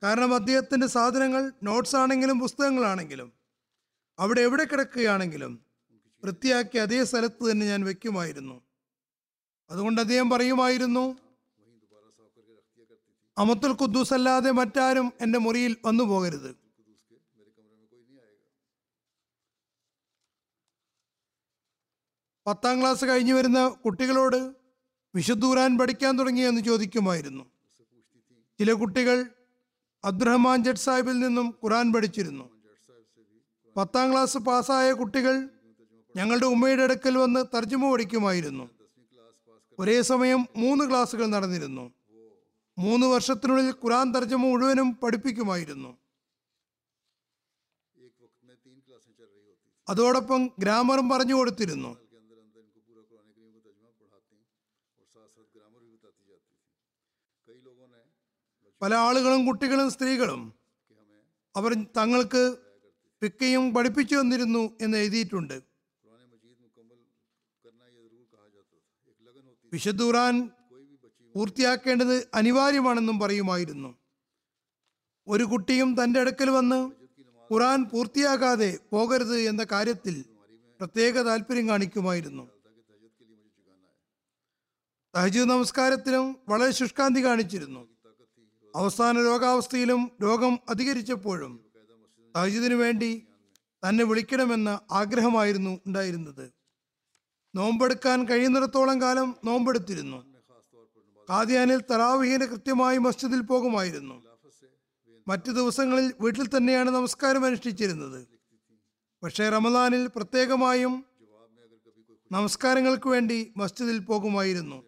[0.03, 3.44] കാരണം അദ്ദേഹത്തിന്റെ സാധനങ്ങൾ നോട്ട്സ് ആണെങ്കിലും പുസ്തകങ്ങളാണെങ്കിലും
[4.19, 5.65] അവിടെ എവിടെ കിടക്കുകയാണെങ്കിലും
[6.23, 8.61] വൃത്തിയാക്കി അതേ സ്ഥലത്ത് തന്നെ ഞാൻ വെക്കുമായിരുന്നു.
[9.69, 11.17] അതുകൊണ്ട് അദ്ദേഹം പറയുമായിരുന്നു
[13.37, 16.55] അമത്തുൽ ഖുദ്ദൂസ് അല്ലാതെ മറ്റാരും എന്റെ മുറിയിൽ വന്നു പോകരുത്.
[22.47, 24.55] പത്താം ക്ലാസ് കഴിഞ്ഞു വരുന്ന കുട്ടികളോട്
[25.15, 27.43] വിശുദ്ധൂരാൻ പഠിക്കാൻ തുടങ്ങിയെന്ന് ചോദിക്കുമായിരുന്നു.
[28.59, 29.29] ചില കുട്ടികൾ
[30.03, 32.54] അബ്ദുറഹ്മാൻ ജഡ് സാഹിബിൽ നിന്നും ഖുറാൻ പഠിച്ചിരുന്നു.
[33.77, 35.49] പത്താം ക്ലാസ് പാസ്സായ കുട്ടികൾ
[36.15, 38.69] ഞങ്ങളുടെ ഉമ്മയുടെ അടുക്കൽ വന്ന് തർജമ പഠിക്കുമായിരുന്നു.
[39.79, 41.93] ഒരേ സമയം മൂന്ന് ക്ലാസ്സുകൾ നടന്നിരുന്നു.
[42.77, 45.97] മൂന്ന് വർഷത്തിനുള്ളിൽ ഖുറാൻ തർജമ മുഴുവനും പഠിപ്പിക്കുമായിരുന്നു.
[49.89, 51.97] അതോടൊപ്പം ഗ്രാമറും പറഞ്ഞു കൊടുത്തിരുന്നു.
[58.81, 60.53] പല ആളുകളും കുട്ടികളും സ്ത്രീകളും
[61.55, 62.64] അവർ തങ്ങൾക്ക്
[63.25, 65.61] പിക്കയും പഠിപ്പിച്ചു വന്നിരുന്നു എന്ന് എഴുതിയിട്ടുണ്ട്.
[69.73, 70.03] വിശുദ്ധ
[71.35, 73.97] പൂർത്തിയാക്കേണ്ടത് അനിവാര്യമാണെന്നും പറയുമായിരുന്നു.
[75.27, 76.91] ഒരു കുട്ടിയും തന്റെ അടുക്കൽ വന്ന്
[77.53, 80.25] ഖുറാൻ പൂർത്തിയാകാതെ പോകരുത് എന്ന കാര്യത്തിൽ
[80.79, 82.49] പ്രത്യേക താല്പര്യം കാണിക്കുമായിരുന്നു.
[85.15, 87.87] തഹജു നമസ്കാരത്തിലും വളരെ ശുഷ്കാന്തി കാണിച്ചിരുന്നു.
[88.75, 91.64] അവസാന രോഗാവസ്ഥയിലും രോഗം അധികരിച്ചപ്പോഴും
[92.35, 93.27] തഹജീദിനു വേണ്ടി
[93.89, 96.51] തന്നെ വിളിക്കണമെന്ന ആഗ്രഹമായിരുന്നു ഉണ്ടായിരുന്നത്.
[97.55, 100.35] നോമ്പെടുക്കാൻ കഴിയുന്നിടത്തോളം കാലം നോമ്പെടുത്തിരുന്നു.
[101.29, 104.23] കാദ്യാനിൽ തറാവിഹീന കൃത്യമായി മസ്ജിദിൽ പോകുമായിരുന്നു.
[105.27, 108.27] മറ്റു ദിവസങ്ങളിൽ വീട്ടിൽ തന്നെയാണ് നമസ്കാരം അനുഷ്ഠിച്ചിരുന്നത്.
[109.23, 111.05] പക്ഷേ റമദാനിൽ പ്രത്യേകമായും
[112.31, 114.83] നമസ്കാരങ്ങൾക്ക് വേണ്ടി മസ്ജിദിൽ പോകുമായിരുന്നു.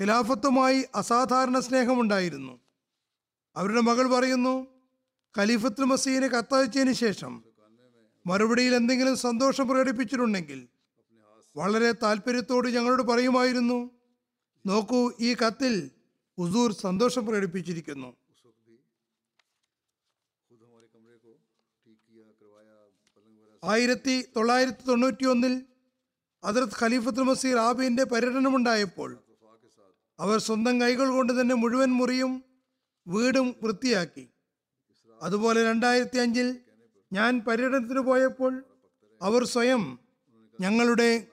[0.00, 2.60] ഖിലാഫത്തുമായി അസാധാരണ സ്നേഹമുണ്ടായിരുന്നു.
[3.56, 4.75] അവരുടെ മകൾ പറയുന്നു
[5.36, 7.32] ഖലീഫത്തുൽ മസീനെ കത്തയച്ചതിന് ശേഷം
[8.26, 10.60] മറുപടിയിൽ എന്തെങ്കിലും സന്തോഷം പ്രകടിപ്പിച്ചിട്ടുണ്ടെങ്കിൽ
[11.56, 13.78] വളരെ താല്പര്യത്തോട് ഞങ്ങളോട് പറയുമായിരുന്നു
[14.66, 15.74] നോക്കൂ ഈ കത്തിൽ
[16.38, 18.08] ഉസൂർ സന്തോഷം പ്രകടിപ്പിച്ചിരിക്കുന്നു.
[23.62, 25.54] ആയിരത്തി തൊള്ളായിരത്തി തൊണ്ണൂറ്റി ഒന്നിൽ
[26.44, 29.10] അതിർത്ത് ഖലീഫത്തുൽ മസീർ ആബിന്റെ പര്യടനമുണ്ടായപ്പോൾ
[30.18, 32.32] അവർ സ്വന്തം കൈകൾ കൊണ്ട് തന്നെ മുഴുവൻ മുറിയും
[33.06, 34.24] വീടും വൃത്തിയാക്കി.
[35.22, 36.56] അതുപോലെ രണ്ടായിരത്തി അഞ്ചിൽ
[37.12, 38.64] ഞാൻ പര്യടനത്തിന് പോയപ്പോൾ
[39.22, 39.98] അവർ സ്വയം
[40.60, 41.26] ഞങ്ങളുടെ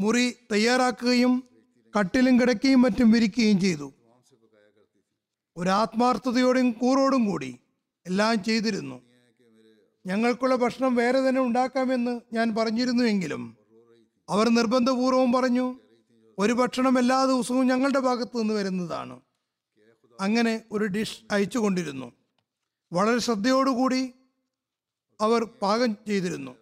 [0.00, 1.42] മുറി തയ്യാറാക്കുകയും
[1.98, 3.92] കട്ടിലും കിടക്കുകയും മറ്റും വിരിക്കുകയും ചെയ്തു.
[5.56, 7.58] ഒരു ആത്മാർത്ഥതയോടും കൂറോടും കൂടി
[8.06, 9.02] എല്ലാം ചെയ്തിരുന്നു.
[10.06, 13.56] ഞങ്ങൾക്കുള്ള ഭക്ഷണം വേറെ തന്നെ ഉണ്ടാക്കാമെന്ന് ഞാൻ പറഞ്ഞിരുന്നുവെങ്കിലും
[14.30, 15.80] അവർ നിർബന്ധപൂർവം പറഞ്ഞു
[16.38, 19.20] ഒരു ഭക്ഷണം എല്ലാ ദിവസവും ഞങ്ങളുടെ ഭാഗത്തു നിന്ന് വരുന്നതാണ്.
[20.20, 22.12] അങ്ങനെ ഒരു ഡിഷ് അയച്ചു കൊണ്ടിരുന്നു.
[22.92, 24.12] വളരെ ശ്രദ്ധയോടുകൂടി
[25.20, 26.56] അവർ പാകം ചെയ്തിരുന്നു.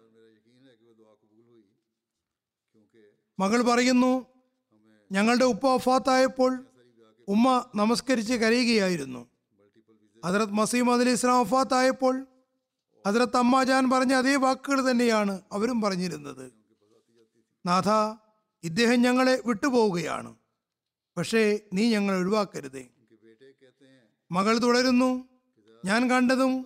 [3.39, 4.25] മകൾ പറയുന്നു
[5.11, 6.65] ഞങ്ങളുടെ ഉപ്പ വഫാത്തായപ്പോൾ
[7.27, 9.27] ഉമ്മ നമസ്കരിച്ച് കരയുകയായിരുന്നു.
[10.25, 12.25] ഹജറത് മസീം അലി ഇസ്ലാം വഫാത്തായപ്പോൾ
[13.07, 16.53] ഹജറത്ത് അമ്മാജാൻ പറഞ്ഞ അതേ വാക്കുകൾ തന്നെയാണ് അവരും പറഞ്ഞിരുന്നത്.
[17.65, 18.17] നാഥ
[18.63, 20.35] ഇദ്ദേഹം ഞങ്ങളെ വിട്ടുപോവുകയാണ്.
[21.17, 22.87] പക്ഷേ നീ ഞങ്ങളെ ഒഴിവാക്കരുതേ.
[24.31, 25.29] മകൾ തുടരുന്നു.
[25.85, 26.65] ഞാൻ കണ്ടതും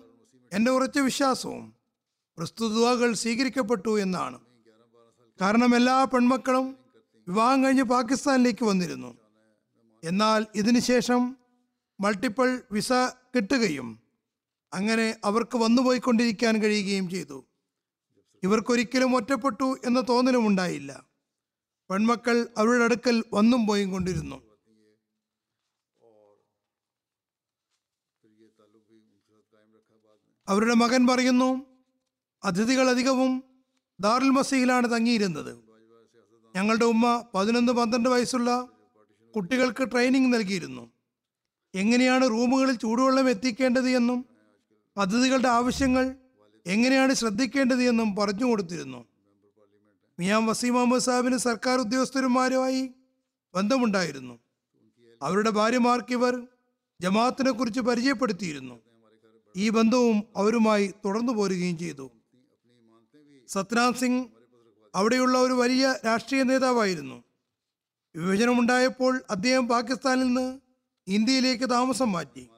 [0.52, 1.74] എന്റെ ഉറച്ച വിശ്വാസവും
[2.38, 4.40] പ്രസ്തുതകൾ സ്വീകരിക്കപ്പെട്ടു എന്നാണ്.
[5.40, 6.76] കാരണം എല്ലാ പെൺമക്കളും
[7.28, 9.18] വിവാഹം കഴിഞ്ഞ് പാകിസ്ഥാനിലേക്ക് വന്നിരുന്നു.
[10.04, 11.36] എന്നാൽ ഇതിനുശേഷം
[12.00, 12.92] മൾട്ടിപ്പിൾ വിസ
[13.36, 13.98] കിട്ടുകയും
[14.74, 17.44] അങ്ങനെ അവർക്ക് വന്നുപോയിക്കൊണ്ടിരിക്കാൻ കഴിയുകയും ചെയ്തു.
[18.42, 21.04] ഇവർക്കൊരിക്കലും ഒറ്റപ്പെട്ടു എന്ന തോന്നലും ഉണ്ടായില്ല
[21.90, 24.49] പെൺമക്കൾ അവരുടെ അടുക്കൽ വന്നും പോയും കൊണ്ടിരുന്നു.
[30.50, 31.66] അവരുടെ മകൻ പറയുന്നു
[32.44, 33.44] അതിഥികൾ അധികവും
[34.00, 35.58] ദാറുൽ മസീഹിലാണ് തങ്ങിയിരുന്നത്.
[36.56, 38.68] ഞങ്ങളുടെ ഉമ്മ പതിനൊന്ന് പന്ത്രണ്ട് വയസ്സുള്ള
[39.36, 40.92] കുട്ടികൾക്ക് ട്രെയിനിങ് നൽകിയിരുന്നു.
[41.74, 44.24] എങ്ങനെയാണ് റൂമുകളിൽ ചൂടുവെള്ളം എത്തിക്കേണ്ടത് എന്നും
[44.98, 46.14] അതിഥികളുടെ ആവശ്യങ്ങൾ
[46.66, 49.04] എങ്ങനെയാണ് ശ്രദ്ധിക്കേണ്ടത് എന്നും പറഞ്ഞു കൊടുത്തിരുന്നു.
[50.18, 52.90] മിയാം വസീം അഹമ്മദ് സാഹിബിന് സർക്കാർ ഉദ്യോഗസ്ഥരുമാരുമായി
[53.54, 54.38] ബന്ധമുണ്ടായിരുന്നു.
[55.22, 56.46] അവരുടെ ഭാര്യമാർക്ക് ഇവർ
[57.00, 58.89] ജമാഅത്തിനെ കുറിച്ച് പരിചയപ്പെടുത്തിയിരുന്നു.
[59.56, 62.10] ഈ ബന്ധവും അവരുമായി തുടർന്നു പോരുകയും ചെയ്തു.
[63.48, 64.26] സത്നാം സിംഗ്
[64.94, 67.24] അവിടെയുള്ള ഒരു വലിയ രാഷ്ട്രീയ നേതാവായിരുന്നു.
[68.16, 70.58] വിഭജനമുണ്ടായപ്പോൾ അദ്ദേഹം പാകിസ്ഥാനിൽ നിന്ന്
[71.06, 72.48] ഇന്ത്യയിലേക്ക് താമസം മാറ്റി.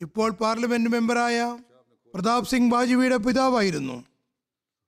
[0.00, 1.58] ഇപ്പോൾ പാർലമെന്റ് മെമ്പറായ
[2.14, 4.04] പ്രതാപ് സിംഗ് ബാജുവിയുടെ പിതാവായിരുന്നു.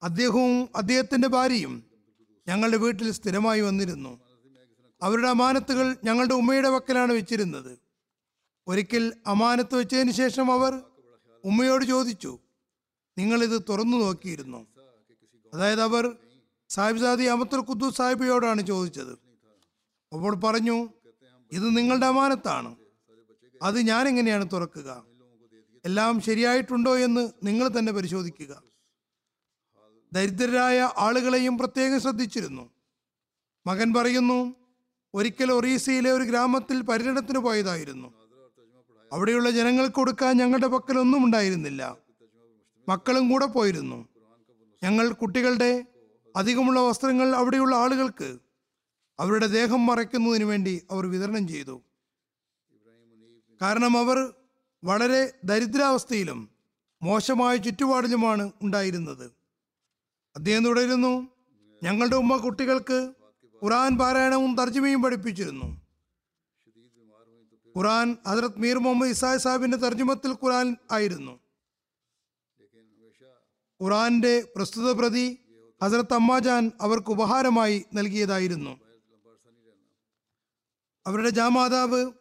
[0.03, 1.85] അദ്ദേഹവും അദ്ദേഹത്തിന്റെ ഭാര്യയും
[2.49, 4.21] ഞങ്ങളുടെ വീട്ടിൽ സ്ഥിരമായി വന്നിരുന്നു.
[5.03, 7.79] അവരുടെ അമാനത്തുകൾ ഞങ്ങളുടെ ഉമ്മയുടെ വക്കലാണ് വെച്ചിരുന്നത്.
[8.67, 10.83] ഒരിക്കൽ അമാനത്ത് വെച്ചതിന് ശേഷം അവർ
[11.45, 12.39] ഉമ്മയോട് ചോദിച്ചു
[13.19, 14.67] നിങ്ങളിത് തുറന്നു നോക്കിയിരുന്നു?
[15.55, 16.17] അതായത് അവർ
[16.69, 19.13] സാഹിബ്സാദി അമത്തുൽ ഖുദ്ദൂസ് സാഹിബിയോടാണ് ചോദിച്ചത്.
[20.13, 20.89] അപ്പോൾ പറഞ്ഞു
[21.53, 22.77] ഇത് നിങ്ങളുടെ അമാനത്താണ്.
[23.63, 25.05] അത് ഞാൻ എങ്ങനെയാണ് തുറക്കുക?
[25.85, 28.63] എല്ലാം ശരിയായിട്ടുണ്ടോ എന്ന് നിങ്ങൾ തന്നെ പരിശോധിക്കുക.
[30.13, 32.71] ദരിദ്രരായ ആളുകളെയും പ്രത്യേകം ശ്രദ്ധിച്ചിരുന്നു.
[33.67, 34.55] മകൻ പറയുന്നു
[35.15, 38.24] ഒരിക്കൽ ഒറീസയിലെ ഒരു ഗ്രാമത്തിൽ പര്യടനത്തിന് പോയതായിരുന്നു.
[39.15, 41.97] അവിടെയുള്ള ജനങ്ങൾക്ക് കൊടുക്കാൻ ഞങ്ങളുടെ പക്കലൊന്നും ഉണ്ടായിരുന്നില്ല.
[42.89, 44.09] മക്കളും കൂടെ പോയിരുന്നു.
[44.83, 45.85] ഞങ്ങൾ കുട്ടികളുടെ
[46.37, 48.39] അധികമുള്ള വസ്ത്രങ്ങൾ അവിടെയുള്ള ആളുകൾക്ക്
[49.19, 51.83] അവരുടെ ദേഹം മറയ്ക്കുന്നതിന് വേണ്ടി അവർ വിതരണം ചെയ്തു.
[53.63, 54.33] കാരണം അവർ
[54.85, 56.49] വളരെ ദരിദ്രാവസ്ഥയിലും
[57.03, 59.33] മോശമായ ചുറ്റുപാടിലുമാണ് ഉണ്ടായിരുന്നത്.
[60.37, 61.29] അദ്ദേഹം തുടരുന്നു
[61.83, 63.13] ഞങ്ങളുടെ ഉമ്മ കുട്ടികൾക്ക്
[63.65, 65.84] ഖുറാൻ പാരായണവും തർജമയും പഠിപ്പിച്ചിരുന്നു.
[67.79, 71.41] ഖുറാൻ ഹജറത് മീർ മുഹമ്മദ് ഇസായ സാഹിബിന്റെ തർജമത്തിൽ ഖുറാൻ ആയിരുന്നു.
[73.83, 75.39] ഖുറാന്റെ പ്രസ്തുത പ്രതി
[75.83, 78.81] ഹസരത്ത് അമ്മാജാൻ അവർക്ക് ഉപഹാരമായി നൽകിയതായിരുന്നു.
[81.07, 82.13] അവരുടെ ജാമാതാവ്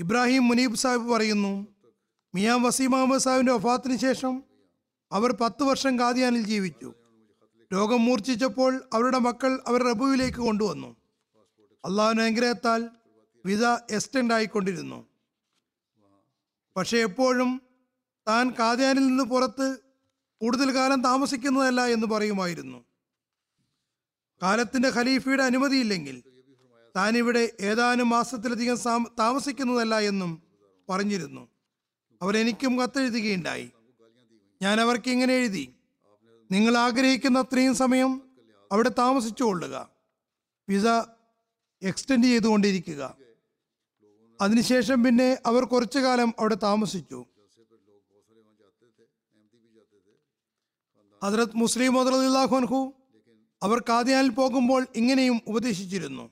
[0.00, 1.66] ഇബ്രാഹിം മുനീബ് സാഹിബ് പറയുന്നു
[2.34, 4.44] മിയാം വസീം അഹമ്മദ് സാഹിബിന്റെ വഫാത്തിന് ശേഷം
[5.12, 6.94] അവർ പത്ത് വർഷം ഖാദിയാനിൽ ജീവിച്ചു.
[7.72, 10.96] രോഗം മൂർച്ഛിച്ചപ്പോൾ അവരുടെ മക്കൾ അവർ റബുവിലേക്ക് കൊണ്ടുവന്നു.
[11.84, 12.90] അള്ളാഹുവിന്റെ അനുഗ്രഹത്താൽ
[13.46, 15.06] വിത എക്സ്റ്റെൻഡ് ആയിക്കൊണ്ടിരുന്നു.
[16.76, 17.62] പക്ഷേ എപ്പോഴും
[18.28, 19.78] താൻ കാദ്യാനിൽ നിന്ന് പുറത്ത്
[20.40, 22.84] കൂടുതൽ കാലം താമസിക്കുന്നതല്ല എന്ന് പറയുമായിരുന്നു.
[24.42, 26.22] കാലത്തിന്റെ ഖലീഫയുടെ അനുമതിയില്ലെങ്കിൽ
[26.96, 28.76] താൻ ഇവിടെ ഏതാനും മാസത്തിലധികം
[29.18, 30.42] താമസിക്കുന്നതല്ല എന്നും
[30.88, 31.48] പറഞ്ഞിരുന്നു.
[32.22, 33.70] അവരെനിക്കും കത്തെഴുതുകയുണ്ടായി.
[34.62, 35.74] ഞാൻ അവർക്ക് ഇങ്ങനെ എഴുതി
[36.50, 38.22] നിങ്ങൾ ആഗ്രഹിക്കുന്ന അത്രയും സമയം
[38.72, 39.88] അവിടെ താമസിച്ചു കൊള്ളുക.
[40.68, 40.86] വിസ
[41.82, 43.25] എക്സ്റ്റെൻഡ് ചെയ്തുകൊണ്ടിരിക്കുക.
[44.40, 47.26] അതിനുശേഷം പിന്നെ അവർ കുറച്ചു കാലം അവിടെ താമസിച്ചു.
[51.22, 52.92] ഹദ്രത് മുസ്ലിം മുതലാഖുൻഹു
[53.62, 56.30] അവർ കാദിയാനിൽ പോകുമ്പോൾ ഇങ്ങനെയും ഉപദേശിച്ചിരുന്നു.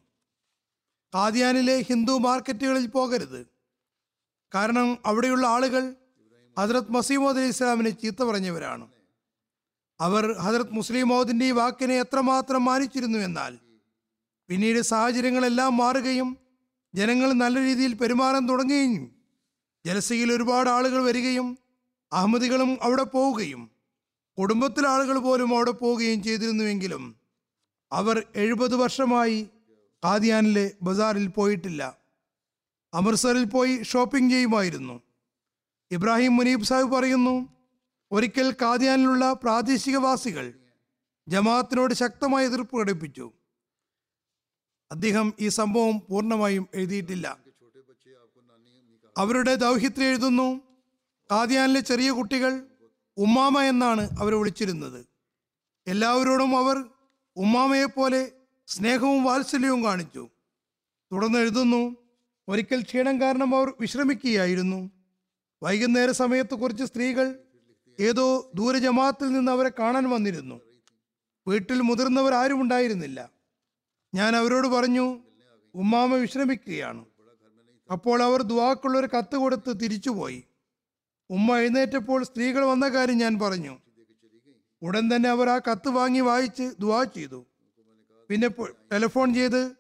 [1.15, 3.47] കാദിയാനിലെ ഹിന്ദു മാർക്കറ്റുകളിൽ പോകരുത്.
[4.55, 5.95] കാരണം അവിടെയുള്ള ആളുകൾ
[6.59, 8.89] ഹസരത് മസീമോദ് അലി ഇസ്ലാമിനെ ചീത്ത പറഞ്ഞവരാണ്.
[10.01, 13.59] അവർ ഹസരത് മുസ്ലിം മോദിന്റെ ഈ വാക്കിനെ എത്രമാത്രം മാനിച്ചിരുന്നു എന്നാൽ
[14.49, 16.44] പിന്നീട് സാഹചര്യങ്ങളെല്ലാം മാറുകയും
[16.95, 19.11] ജനങ്ങൾ നല്ല രീതിയിൽ പെരുമാറാൻ തുടങ്ങുകയും
[19.85, 21.59] ജലസയിൽ ഒരുപാട് ആളുകൾ വരികയും
[22.13, 23.63] അഹമ്മദികളും അവിടെ പോവുകയും
[24.39, 27.05] കുടുംബത്തിലെ ആളുകൾ പോലും അവിടെ പോവുകയും ചെയ്തിരുന്നുവെങ്കിലും
[27.93, 29.39] അവർ എഴുപത് വർഷമായി
[30.05, 31.83] കാദിയാനിലെ ബസാറിൽ പോയിട്ടില്ല.
[32.95, 34.97] അമൃത്സറിൽ പോയി ഷോപ്പിംഗ് ചെയ്യുമായിരുന്നു.
[35.91, 37.35] ഇബ്രാഹിം മുനീബ് സാഹിബ് പറയുന്നു
[38.11, 40.47] ഒരിക്കൽ കാദിയാനിലുള്ള പ്രാദേശികവാസികൾ
[41.29, 43.33] ജമാഅത്തിനോട് ശക്തമായ എതിർപ്പ് പ്രകടിപ്പിച്ചു.
[44.95, 47.37] അദ്ദേഹം ഈ സംഭവം പൂർണമായും എഴുതിയിട്ടില്ല.
[49.19, 50.61] അവരുടെ ദൗഹിത്രി എഴുതുന്നു.
[51.33, 52.67] ഖാദിയാനിലെ ചെറിയ കുട്ടികൾ
[53.17, 55.07] ഉമ്മാമ എന്നാണ് അവരെ വിളിച്ചിരുന്നത്.
[55.87, 56.85] എല്ലാവരോടും അവർ
[57.37, 58.33] ഉമ്മാമയെ പോലെ
[58.67, 60.29] സ്നേഹവും വാത്സല്യവും കാണിച്ചു.
[61.13, 61.97] തുടർന്ന് എഴുതുന്നു.
[62.49, 64.91] ഒരിക്കൽ ക്ഷീണം കാരണം അവർ വിശ്രമിക്കുകയായിരുന്നു.
[65.63, 67.39] വൈകുന്നേര സമയത്ത് കുറച്ച് സ്ത്രീകൾ
[68.01, 70.61] ഏതോ ദൂരജമാത്തിൽ നിന്ന് അവരെ കാണാൻ വന്നിരുന്നു.
[71.49, 73.34] വീട്ടിൽ മുതിർന്നവർ ആരും ഉണ്ടായിരുന്നില്ല.
[74.15, 75.21] ഞാൻ അവരോട് പറഞ്ഞു
[75.75, 77.05] ഉമ്മാമ വിശ്രമിക്കുകയാണ്.
[77.93, 80.45] അപ്പോൾ അവർ ദുവാക്കുള്ള ഒരു കത്ത് കൊടുത്ത് തിരിച്ചുപോയി.
[81.31, 83.79] ഉമ്മ എഴുന്നേറ്റപ്പോൾ സ്ത്രീകൾ വന്ന കാര്യം ഞാൻ പറഞ്ഞു.
[84.83, 87.47] ഉടൻ തന്നെ അവർ ആ കത്ത് വാങ്ങി വായിച്ച് ദുവാ ചെയ്തു.
[88.31, 88.49] പിന്നെ
[88.93, 89.77] ടെലിഫോൺ ചെയ്ത്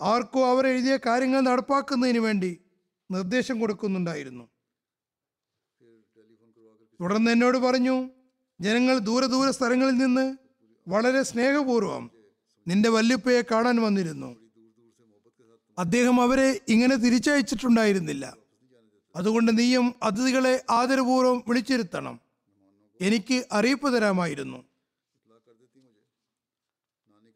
[0.00, 2.58] ആർക്കോ അവർ എഴുതിയ കാര്യങ്ങൾ നടപ്പാക്കുന്നതിന് വേണ്ടി
[3.10, 4.48] നിർദ്ദേശം കൊടുക്കുന്നുണ്ടായിരുന്നു.
[7.00, 8.10] തുടർന്ന് എന്നോട് പറഞ്ഞു
[8.60, 10.36] ജനങ്ങൾ ദൂരദൂര ദൂരെ സ്ഥലങ്ങളിൽ നിന്ന്
[10.88, 12.17] വളരെ സ്നേഹപൂർവം
[12.68, 14.36] നിന്റെ വല്യപ്പയെ കാണാൻ വന്നിരുന്നു.
[15.78, 18.36] അദ്ദേഹം അവരെ ഇങ്ങനെ തിരിച്ചയച്ചിട്ടുണ്ടായിരുന്നില്ല.
[19.16, 22.20] അതുകൊണ്ട് നീയും അതിഥികളെ ആദരപൂർവം വിളിച്ചിരുത്തണം.
[23.00, 24.64] എനിക്ക് അറിയിപ്പ് തരാമായിരുന്നു.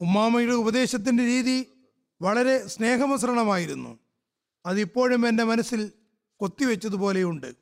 [0.00, 1.68] ഉമ്മാമയുടെ ഉപദേശത്തിന്റെ രീതി
[2.22, 3.98] വളരെ സ്നേഹമിശ്രണമായിരുന്നു
[4.66, 5.92] അതിപ്പോഴും എന്റെ മനസ്സിൽ
[6.36, 7.54] കൊത്തിവെച്ചതുപോലെയുണ്ട്.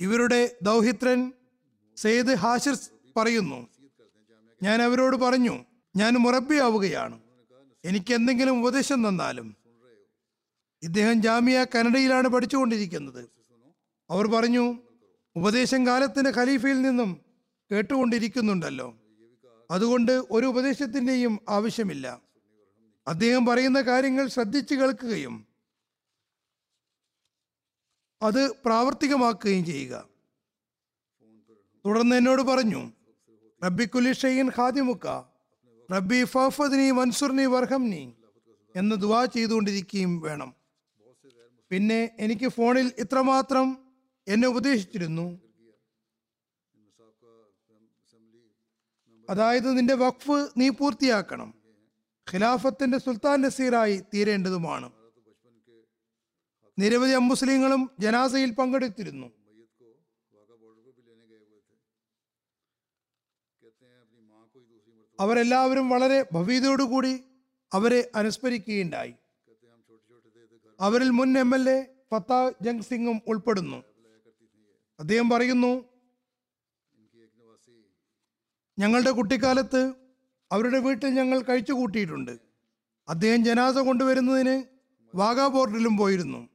[0.00, 1.32] ഇവരുടെ ദൗഹിത്രൻ
[1.96, 2.76] സെയ്ദ് ഹാഷിർ
[3.16, 3.73] പറയുന്നു
[4.64, 5.64] ഞാൻ അവരോട് പറഞ്ഞു
[5.96, 7.20] ഞാൻ മുറബിയാവുകയാണ്
[7.84, 9.56] എനിക്ക് എന്തെങ്കിലും ഉപദേശം തന്നാലും.
[10.82, 13.30] ഇദ്ദേഹം ജാമിയ കനഡയിലാണ് പഠിച്ചുകൊണ്ടിരിക്കുന്നത്.
[14.10, 14.78] അവർ പറഞ്ഞു
[15.36, 17.20] ഉപദേശം കാലത്തിന്റെ ഖലീഫയിൽ നിന്നും
[17.72, 18.98] കേട്ടുകൊണ്ടിരിക്കുന്നുണ്ടല്ലോ.
[19.70, 22.20] അതുകൊണ്ട് ഒരു ഉപദേശത്തിന്റെയും ആവശ്യമില്ല.
[23.06, 25.46] അദ്ദേഹം പറയുന്ന കാര്യങ്ങൾ ശ്രദ്ധിച്ചു കേൾക്കുകയും
[28.22, 30.08] അത് പ്രാവർത്തികമാക്കുകയും ചെയ്യുക.
[31.86, 32.92] തുടർന്ന് എന്നോട് പറഞ്ഞു
[33.64, 35.06] റബ്ബി കുലിഷയിൻ ഖാദിമുക്ക.
[35.94, 38.14] റബ്ബി ഫഫദ്നി മൻസുർനി വർഹംനി
[38.76, 40.54] എന്ന് ദുവാ ചെയ്തുകൊണ്ടിരിക്കുകയും വേണം.
[41.70, 43.78] പിന്നെ എനിക്ക് ഫോണിൽ ഇത്രമാത്രം
[44.28, 45.40] എന്നെ ഉപദേശിച്ചിരുന്നു.
[49.30, 51.54] അതായത് നിന്റെ വഖഫ് നീ പൂർത്തിയാക്കണം.
[52.32, 54.92] ഖിലാഫത്തിന്റെ സുൽത്താൻ നസീറായി തീരേണ്ടതുമാണ്.
[56.78, 59.43] നിരവധി അമുസ്ലിങ്ങളും ജനാസയിൽ പങ്കെടുത്തിരുന്നു.
[65.20, 67.24] അവരെല്ലാവരും വളരെ ഭവ്യതയോടുകൂടി
[67.72, 69.14] അവരെ അനുസ്മരിക്കുകയുണ്ടായി.
[70.80, 73.84] അവരിൽ മുൻ M L A Fateh Jang സിംഗും ഉൾപ്പെടുന്നു.
[75.00, 75.84] അദ്ദേഹം പറയുന്നു
[78.78, 79.94] ഞങ്ങളുടെ കുട്ടിക്കാലത്ത്
[80.52, 82.38] അവരുടെ വീട്ടിൽ ഞങ്ങൾ കഴിച്ചു കൂട്ടിയിട്ടുണ്ട്.
[83.08, 84.64] അദ്ദേഹം ജനാസ കൊണ്ടുവരുന്നതിന്
[85.14, 86.48] വാഗാ ബോർഡിലും പോയിരുന്നു.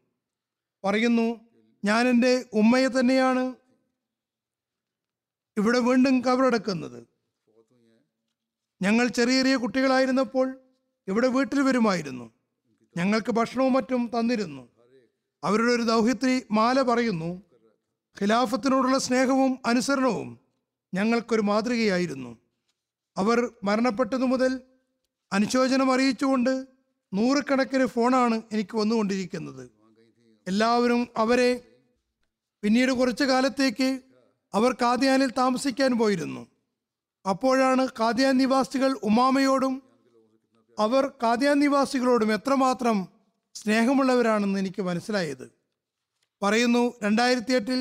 [0.84, 1.40] പറയുന്നു
[1.86, 3.56] ഞാൻ എന്റെ ഉമ്മയെ തന്നെയാണ്
[5.58, 7.09] ഇവിടെ വീണ്ടും കബറടക്കുന്നത്.
[8.82, 10.60] ഞങ്ങൾ ചെറിയ ചെറിയ കുട്ടികളായിരുന്നപ്പോൾ
[11.08, 12.32] ഇവിടെ വീട്ടിൽ വരുമായിരുന്നു.
[12.98, 14.70] ഞങ്ങൾക്ക് ഭക്ഷണവും മറ്റും തന്നിരുന്നു.
[15.44, 17.42] അവരുടെ ഒരു ദൗഹിത്രി മാല പറയുന്നു
[18.22, 20.40] ഖിലാഫത്തിനോടുള്ള സ്നേഹവും അനുസരണവും
[20.94, 22.38] ഞങ്ങൾക്കൊരു മാതൃകയായിരുന്നു.
[23.18, 24.62] അവർ മരണപ്പെട്ടതു മുതൽ
[25.34, 26.68] അനുശോചനം അറിയിച്ചുകൊണ്ട്
[27.14, 29.70] നൂറുകണക്കിന് ഫോണാണ് എനിക്ക് വന്നുകൊണ്ടിരിക്കുന്നത്.
[30.48, 31.62] എല്ലാവരും അവരെ
[32.64, 34.02] പിന്നീട് കുറച്ചു കാലത്തേക്ക്
[34.54, 36.48] അവർ കാദ്യാനിൽ താമസിക്കാൻ പോയിരുന്നു.
[37.30, 39.74] അപ്പോഴാണ് കാദ്യാൻ നിവാസികൾ ഉമാമയോടും
[40.80, 42.98] അവർ കാദ്യാൻ നിവാസികളോടും എത്രമാത്രം
[43.56, 45.46] സ്നേഹമുള്ളവരാണെന്ന് എനിക്ക് മനസ്സിലായത്.
[46.42, 47.80] പറയുന്നു രണ്ടായിരത്തി എട്ടിൽ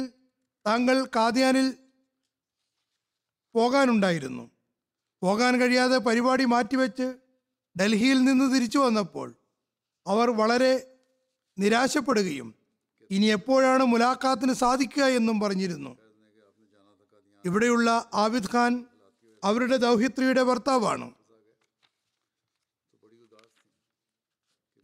[0.66, 1.66] താങ്കൾ കാദ്യാനിൽ
[3.55, 4.44] പോകാനുണ്ടായിരുന്നു.
[5.22, 7.07] പോകാൻ കഴിയാതെ പരിപാടി മാറ്റിവെച്ച്
[7.76, 9.28] ഡൽഹിയിൽ നിന്ന് തിരിച്ചു വന്നപ്പോൾ
[10.07, 10.72] അവർ വളരെ
[11.59, 12.49] നിരാശപ്പെടുകയും
[13.11, 15.92] ഇനി എപ്പോഴാണ് മുലാഖാത്തിന് സാധിക്കുക എന്നും പറഞ്ഞിരുന്നു.
[17.44, 18.72] ഇവിടെയുള്ള ആബിദ് ഖാൻ
[19.45, 21.14] അവരുടെ ദൗഹിത്രിയുടെ ഭർത്താവാണ്.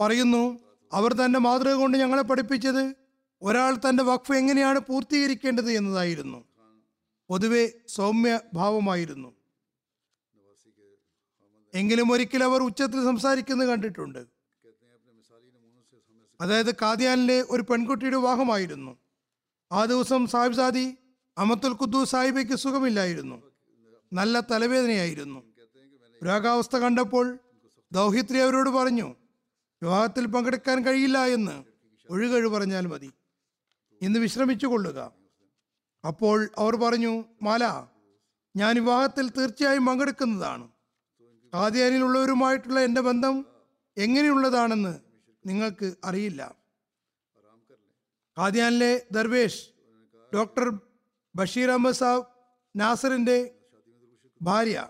[0.00, 0.58] പറയുന്നു
[0.92, 2.94] അവർ തന്റെ മാതൃക കൊണ്ട് ഞങ്ങളെ പഠിപ്പിച്ചത്
[3.42, 6.44] ഒരാൾ തന്റെ വഖഫ് എങ്ങനെയാണ് പൂർത്തീകരിക്കേണ്ടത് എന്നതായിരുന്നു.
[7.28, 9.34] പൊതുവെ സൗമ്യ ഭാവമായിരുന്നു
[11.74, 14.26] എങ്കിലും ഒരിക്കൽ അവർ ഉച്ചത്തിൽ സംസാരിക്കുന്നത് കണ്ടിട്ടുണ്ട്.
[16.40, 18.98] അതായത് കാദ്യാനിലെ ഒരു പെൺകുട്ടിയുടെ വിവാഹമായിരുന്നു.
[19.72, 20.96] ആ ദിവസം സാഹിബ് സാദി
[21.38, 23.53] അമത്തുൽ ഖുദ്ദൂസ് സാഹിബയ്ക്ക് സുഖമില്ലായിരുന്നു.
[24.12, 25.54] നല്ല തലവേദനയായിരുന്നു.
[26.24, 27.38] രോഗാവസ്ഥ കണ്ടപ്പോൾ
[27.92, 29.14] ദൗഹിത്രി അവരോട് പറഞ്ഞു
[29.82, 31.64] വിവാഹത്തിൽ പങ്കെടുക്കാൻ കഴിയില്ല എന്ന്.
[32.10, 33.12] ഒഴുകഴു പറഞ്ഞാൽ മതി.
[34.02, 35.12] ഇന്ന് വിശ്രമിച്ചു കൊള്ളുക
[36.06, 37.86] അപ്പോൾ അവർ പറഞ്ഞു മാല
[38.56, 40.68] ഞാൻ വിവാഹത്തിൽ തീർച്ചയായും പങ്കെടുക്കുന്നതാണ്.
[41.54, 43.46] ആദ്യാനിലുള്ളവരുമായിട്ടുള്ള എന്റെ ബന്ധം
[43.96, 44.98] എങ്ങനെയുള്ളതാണെന്ന്
[45.46, 46.54] നിങ്ങൾക്ക് അറിയില്ല.
[48.38, 49.68] ആദ്യാനിലെ ദർവേഷ്
[50.34, 50.80] ഡോക്ടർ
[51.36, 52.26] ബഷീർ അഹമ്മദ് സാബ്
[52.76, 53.53] നാസറിന്റെ
[54.42, 54.88] ഭാര്യ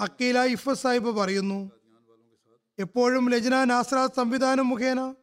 [0.00, 1.70] അക്കീല ഇഫ സാഹിബ് പറയുന്നു
[2.78, 5.14] എപ്പോഴും ലജ്ന നാസ്ര സംവിധാനം മുഖേന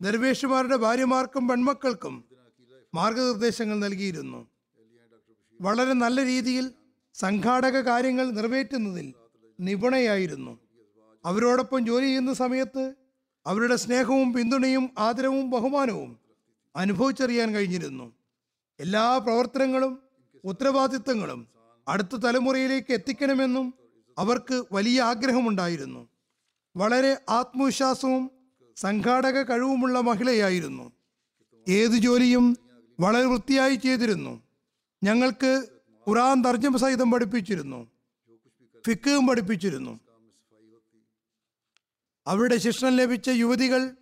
[0.00, 2.24] ദർവേഷുമാരുടെ ഭാര്യമാർക്കും പെൺമക്കൾക്കും
[2.94, 4.48] മാർഗനിർദ്ദേശങ്ങൾ നൽകിയിരുന്നു.
[5.60, 6.72] വളരെ നല്ല രീതിയിൽ
[7.14, 9.14] സംഘാടക കാര്യങ്ങൾ നിറവേറ്റുന്നതിൽ
[9.60, 10.58] നിപുണയായിരുന്നു.
[11.24, 12.94] അവരോടൊപ്പം ജോലി ചെയ്യുന്ന സമയത്ത്
[13.46, 16.18] അവരുടെ സ്നേഹവും പിന്തുണയും ആദരവും ബഹുമാനവും
[16.76, 18.12] അനുഭവിച്ചറിയാൻ കഴിഞ്ഞിരുന്നു.
[18.80, 20.02] എല്ലാ പ്രവർത്തനങ്ങളും
[20.44, 23.74] ഉത്തരവാദിത്തങ്ങളും അടുത്ത തലമുറയിലേക്ക് എത്തിക്കണമെന്നും
[24.18, 26.08] അവർക്ക് വലിയ ആഗ്രഹമുണ്ടായിരുന്നു.
[26.76, 28.30] വളരെ ആത്മവിശ്വാസവും
[28.76, 30.92] സംഘാടക കഴിവുമുള്ള മഹിളയായിരുന്നു.
[31.68, 32.58] ഏത് ജോലിയും
[33.00, 34.42] വളരെ വൃത്തിയായി ചെയ്തിരുന്നു.
[35.04, 35.68] ഞങ്ങൾക്ക്
[36.08, 37.90] ഖുറാൻ തർജമ സഹിതം പഠിപ്പിച്ചിരുന്നു.
[38.86, 40.00] ഫിക്കും പഠിപ്പിച്ചിരുന്നു.
[42.26, 43.96] അവരുടെ ശിക്ഷണം ലഭിച്ച യുവതികൾ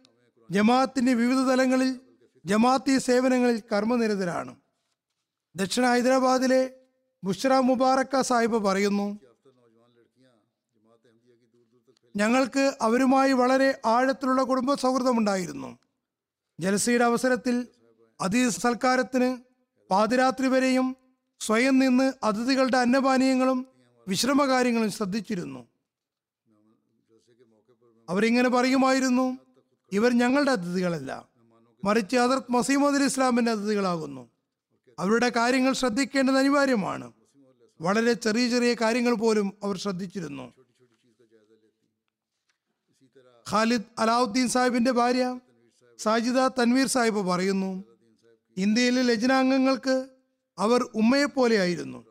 [0.50, 2.00] ജമാഅത്തിന്റെ വിവിധ തലങ്ങളിൽ
[2.46, 4.56] ജമാഅത്തി സേവനങ്ങളിൽ കർമ്മനിരതരാണ്.
[5.56, 6.70] ദക്ഷിണ ഹൈദരാബാദിലെ
[7.24, 9.18] ബുഷ്ര മുബാറക്ക സാഹിബ് പറയുന്നു
[12.16, 15.78] ഞങ്ങൾക്ക് അവരുമായി വളരെ ആഴത്തിലുള്ള കുടുംബ സൗഹൃദമുണ്ടായിരുന്നു.
[16.60, 17.68] ജലസയുടെ അവസരത്തിൽ
[18.20, 19.38] അതിഥി സൽക്കാരത്തിന്
[19.90, 20.96] പാതിരാത്രി വരെയും
[21.40, 23.66] സ്വയം നിന്ന് അതിഥികളുടെ അന്നപാനീയങ്ങളും
[24.08, 25.66] വിശ്രമകാര്യങ്ങളും ശ്രദ്ധിച്ചിരുന്നു.
[28.08, 29.38] അവരിങ്ങനെ പറയുമായിരുന്നു
[29.92, 31.28] ഇവർ ഞങ്ങളുടെ അതിഥികളല്ല
[31.84, 34.30] മറിച്ച് ഹദർത്ത് മസീമദ് ഇസ്ലാമിന്റെ അതിഥികളാകുന്നു.
[34.98, 37.12] അവരുടെ കാര്യങ്ങൾ ശ്രദ്ധിക്കേണ്ടത് അനിവാര്യമാണ്.
[37.80, 40.52] വളരെ ചെറിയ ചെറിയ കാര്യങ്ങൾ പോലും അവർ ശ്രദ്ധിച്ചിരുന്നു.
[43.50, 45.40] ഖാലിദ് അലാവുദ്ദീൻ സാഹിബിന്റെ ഭാര്യ
[45.98, 47.84] സാജിദ തൻവീർ സാഹിബ് പറയുന്നു
[48.56, 50.08] ഇന്ത്യയിലെ ലജനാംഗങ്ങൾക്ക്
[50.58, 52.06] അവർ ഉമ്മയെപ്പോലെയായിരുന്നു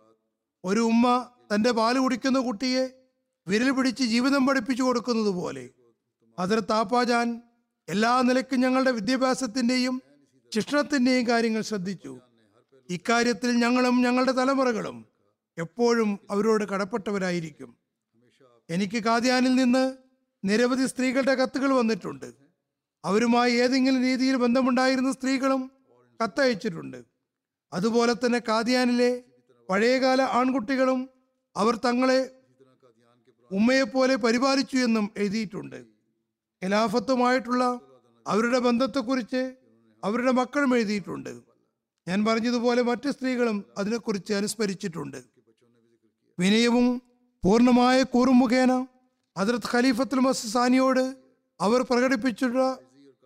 [0.63, 2.89] ഒരു ഉമ്മ തന്റെ പാൽ കുടിക്കുന്ന കുട്ടിയെ
[3.47, 5.69] വിരൽ പിടിച്ച് ജീവിതം പഠിപ്പിച്ചു കൊടുക്കുന്നത് പോലെ.
[6.39, 7.41] അതിർ താപ്പാജാൻ
[7.89, 10.01] എല്ലാ നിലയ്ക്കും ഞങ്ങളുടെ വിദ്യാഭ്യാസത്തിന്റെയും
[10.55, 12.19] ശിക്ഷണത്തിന്റെയും കാര്യങ്ങൾ ശ്രദ്ധിച്ചു.
[12.89, 15.05] ഇക്കാര്യത്തിൽ ഞങ്ങളും ഞങ്ങളുടെ തലമുറകളും
[15.57, 17.77] എപ്പോഴും അവരോട് കടപ്പെട്ടവരായിരിക്കും.
[18.69, 19.97] എനിക്ക് കാദ്യാനിൽ നിന്ന്
[20.45, 22.33] നിരവധി സ്ത്രീകളുടെ കത്തുകൾ വന്നിട്ടുണ്ട്.
[23.05, 25.71] അവരുമായി ഏതെങ്കിലും രീതിയിൽ ബന്ധമുണ്ടായിരുന്ന സ്ത്രീകളും
[26.23, 27.05] കത്തയച്ചിട്ടുണ്ട്.
[27.73, 29.23] അതുപോലെ തന്നെ കാദ്യാനിലെ
[29.69, 31.09] പഴയകാല ആൺകുട്ടികളും
[31.55, 32.31] അവർ തങ്ങളെ
[33.51, 35.85] ഉമ്മയെപ്പോലെ പരിപാലിച്ചു എന്നും എഴുതിയിട്ടുണ്ട്.
[36.63, 37.79] ഖിലാഫത്തുമായിട്ടുള്ള
[38.27, 39.55] അവരുടെ ബന്ധത്തെക്കുറിച്ച്
[40.03, 41.46] അവരുടെ മക്കളും എഴുതിയിട്ടുണ്ട്.
[42.07, 45.23] ഞാൻ പറഞ്ഞതുപോലെ മറ്റ് സ്ത്രീകളും അതിനെക്കുറിച്ച് അനുസ്മരിച്ചിട്ടുണ്ട്.
[46.39, 47.01] വിനയവും
[47.45, 48.87] പൂർണമായ കൂറും മുഖേന
[49.73, 51.15] ഖലീഫത്തുൽ മസാനിയോട്
[51.61, 52.79] അവർ പ്രകടിപ്പിച്ചിട്ടുള്ള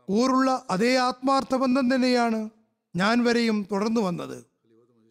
[0.09, 2.49] കൂറുള്ള അതേ ആത്മാർത്ഥ ബന്ധം തന്നെയാണ്
[2.95, 4.45] ഞാൻ വരെയും തുടർന്നു വന്നത്.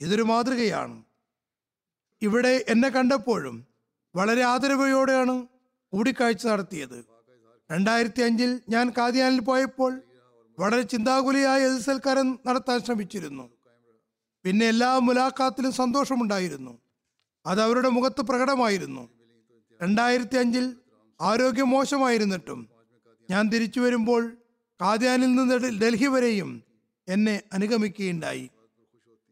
[0.01, 1.03] ഇതൊരു മാതൃകയാണ്.
[2.23, 3.67] ഇവിടെ എന്നെ കണ്ടപ്പോഴും
[4.17, 5.47] വളരെ ആദരവയോടെയാണ്
[5.93, 7.05] കൂടിക്കാഴ്ച നടത്തിയത്.
[7.73, 10.01] രണ്ടായിരത്തി അഞ്ചിൽ ഞാൻ കാദിയാനിൽ പോയപ്പോൾ
[10.59, 13.60] വളരെ ചിന്താകുലിയായ എതിർസൽക്കാരൻ നടത്താൻ ശ്രമിച്ചിരുന്നു.
[14.45, 16.79] പിന്നെ എല്ലാ മുലാഖാത്തിലും സന്തോഷമുണ്ടായിരുന്നു.
[17.47, 19.09] അത് അവരുടെ മുഖത്ത് പ്രകടമായിരുന്നു.
[19.83, 20.77] രണ്ടായിരത്തി അഞ്ചിൽ
[21.21, 22.69] ആരോഗ്യം മോശമായിരുന്നിട്ടും
[23.31, 24.37] ഞാൻ തിരിച്ചു വരുമ്പോൾ
[24.81, 26.63] കാദ്യാനിൽ നിന്ന് ഡൽഹി വരെയും
[27.09, 28.51] എന്നെ അനുഗമിക്കുകയുണ്ടായി.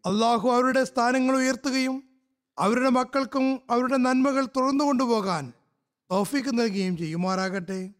[0.06, 2.02] അള്ളാഹു അവരുടെ സ്ഥാനങ്ങൾ ഉയർത്തുകയും
[2.58, 5.52] അവരുടെ മക്കൾക്കും അവരുടെ നന്മകൾ തുറന്നു കൊണ്ടുപോകാൻ
[6.10, 7.92] തോഫിക്ക് നൽകുകയും ചെയ്യുമാറാകട്ടെ.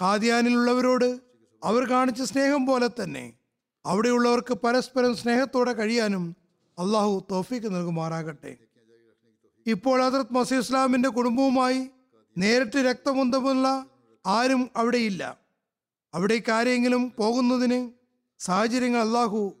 [0.00, 1.20] കാദ്യാനിലുള്ളവരോട്
[1.64, 3.32] അവർ കാണിച്ച സ്നേഹം പോലെ തന്നെ
[3.86, 6.36] അവിടെയുള്ളവർക്ക് പരസ്പരം സ്നേഹത്തോടെ കഴിയാനും
[6.78, 8.56] അള്ളാഹു തോഫിക്ക് നൽകുമാറാകട്ടെ.
[9.66, 11.90] ഇപ്പോൾ ഹജറത് മസീദ് ഇസ്ലാമിന്റെ കുടുംബവുമായി
[12.38, 13.86] നേരിട്ട് രക്തബന്ധമുള്ള
[14.26, 15.38] ആരും അവിടെയില്ല.
[16.14, 17.92] അവിടേക്ക് ആരെങ്കിലും പോകുന്നതിന്
[18.38, 19.52] സാഹചര്യങ്ങൾ അള്ളാഹു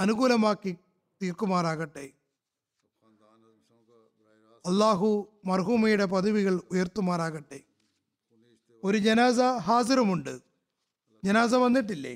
[0.00, 0.76] അനുകൂലമാക്കി
[1.22, 2.10] തീർക്കുമാറാകട്ടെ.
[4.66, 7.60] അള്ളാഹു മർഹൂമയുടെ പദവികൾ ഉയർത്തുമാറാകട്ടെ.
[8.84, 10.38] ഒരു ജനാസ ഹാസിറുമുണ്ട്
[11.24, 12.14] ജനാസ വന്നിട്ടില്ലേ?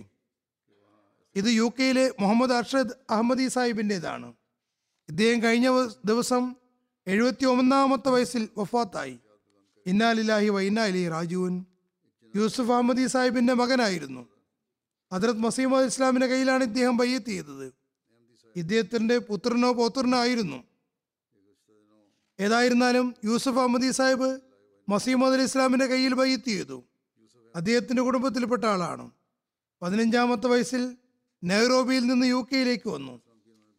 [1.37, 4.33] ഇത് യു കെയിലെ മുഹമ്മദ് അർഷദ് അഹമ്മദി സാഹിബിന്റേതാണ്.
[5.09, 6.55] ഇദ്ദേഹം കഴിഞ്ഞ ദിവസം
[7.07, 9.19] എഴുപത്തി ഒന്നാമത്തെ വയസ്സിൽ വഫാത്തായി.
[9.87, 11.65] ഇന്നാലില്ലാഹി വൈനാലി രാജുവിൻ
[12.37, 14.29] യൂസുഫ് അഹമ്മദി സാഹിബിന്റെ മകനായിരുന്നു.
[15.13, 17.73] ഹദ്രത് മസീമദ് ഇസ്ലാമിന്റെ കയ്യിലാണ് ഇദ്ദേഹം ബയ്യത്ത് ചെയ്തത്.
[18.57, 20.65] ഇദ്ദേഹത്തിന്റെ പുത്രനോ പോത്രനോ ആയിരുന്നു.
[22.41, 24.41] ഏതായിരുന്നാലും യൂസുഫ് അഹമ്മദി സാഹിബ്
[24.89, 26.85] മസീമദ് അലി ഇസ്ലാമിന്റെ കയ്യിൽ ബയ്യത്ത് ചെയ്തു.
[27.57, 29.11] അദ്ദേഹത്തിന്റെ കുടുംബത്തിൽപ്പെട്ട ആളാണ്.
[29.83, 30.97] പതിനഞ്ചാമത്തെ വയസ്സിൽ
[31.45, 33.21] നെഹ്റോബിയിൽ നിന്ന് യു കെയിലേക്ക് വന്നു.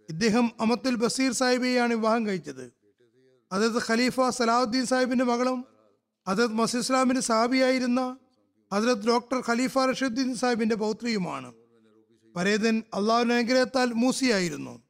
[0.10, 2.74] ഇദ്ദേഹം അമത്തുൽ ബസീർ സാഹിബിയെയാണ് വിവാഹം കഴിച്ചത്.
[3.52, 5.66] അതത് ഖലീഫ സലാഹുദ്ദീൻ സാഹിബിന്റെ മകളും
[6.28, 8.18] അതത് മസീദ് സാബിയായിരുന്ന
[8.74, 11.54] ഹജരത് ഡോക്ടർ ഖലീഫ റഷീദ്ദീൻ സാഹിബിന്റെ പൗത്രിയുമാണ്.
[12.36, 14.82] പരേതൻ അള്ളാഹുവിന്റെ അനുഗ്രഹത്താൽ മൂസിയായിരുന്നു.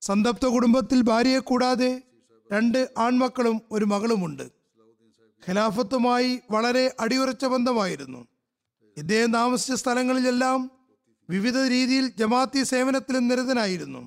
[0.00, 2.02] സന്തപ്ത കുടുംബത്തിൽ ഭാര്യയെ കൂടാതെ
[2.52, 4.42] രണ്ട് ആൺമക്കളും ഒരു മകളുമുണ്ട്.
[5.48, 8.26] ഖിലാഫത്തുമായി വളരെ അടിയുറച്ച ബന്ധമായിരുന്നു.
[8.96, 10.77] ഇദ്ദേഹം താമസിച്ച സ്ഥലങ്ങളിലെല്ലാം
[11.28, 14.02] വിവിധ രീതിയിൽ ജമാഅത്തി സേവനത്തിൽ നിരതനായിരുന്നു.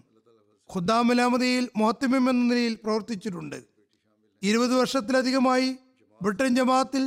[0.70, 3.60] ഖുദ്ദാമലാമതയിൽ മൊഹത്തിമം എന്ന നിലയിൽ പ്രവർത്തിച്ചിട്ടുണ്ട്.
[4.42, 5.70] ഇരുപത് വർഷത്തിലധികമായി
[6.22, 7.04] ബ്രിട്ടൻ ജമാഅത്തിൽ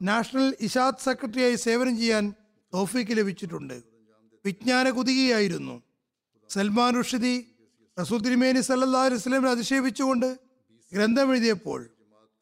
[0.00, 2.24] നാഷണൽ ഇഷാദ് സെക്രട്ടറിയായി സേവനം ചെയ്യാൻ
[2.72, 3.76] തോഫിക്ക് ലഭിച്ചിട്ടുണ്ട്.
[4.44, 5.76] വിജ്ഞാന കുതികയായിരുന്നു
[6.50, 7.36] സൽമാൻ റുഷിദി
[7.96, 10.28] റസൂൽ തിരുമേനി സല്ലാ അലുസ്ലമിനെ അധിക്ഷേപിച്ചുകൊണ്ട്
[10.92, 11.80] ഗ്രന്ഥം എഴുതിയപ്പോൾ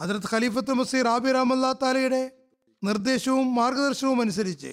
[0.00, 2.22] ഹജറത്ത് ഖലീഫത്ത് മസീർ ആബി റഹ്മല്ലാ താലയുടെ
[2.82, 4.72] നിർദ്ദേശവും മാർഗദർശനവും അനുസരിച്ച്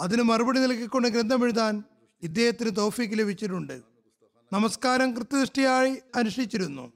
[0.00, 1.82] അതിന് മറുപടി നൽകിക്കൊണ്ട് ഗ്രന്ഥം എഴുതാൻ
[2.22, 3.82] ഇദ്ദേഹത്തിന് തോഫീക്ക് ലഭിച്ചിട്ടുണ്ട്.
[4.52, 6.92] നമസ്കാരം കൃത്യനിഷ്ഠയായി അനുഷ്ഠിച്ചിരുന്നു.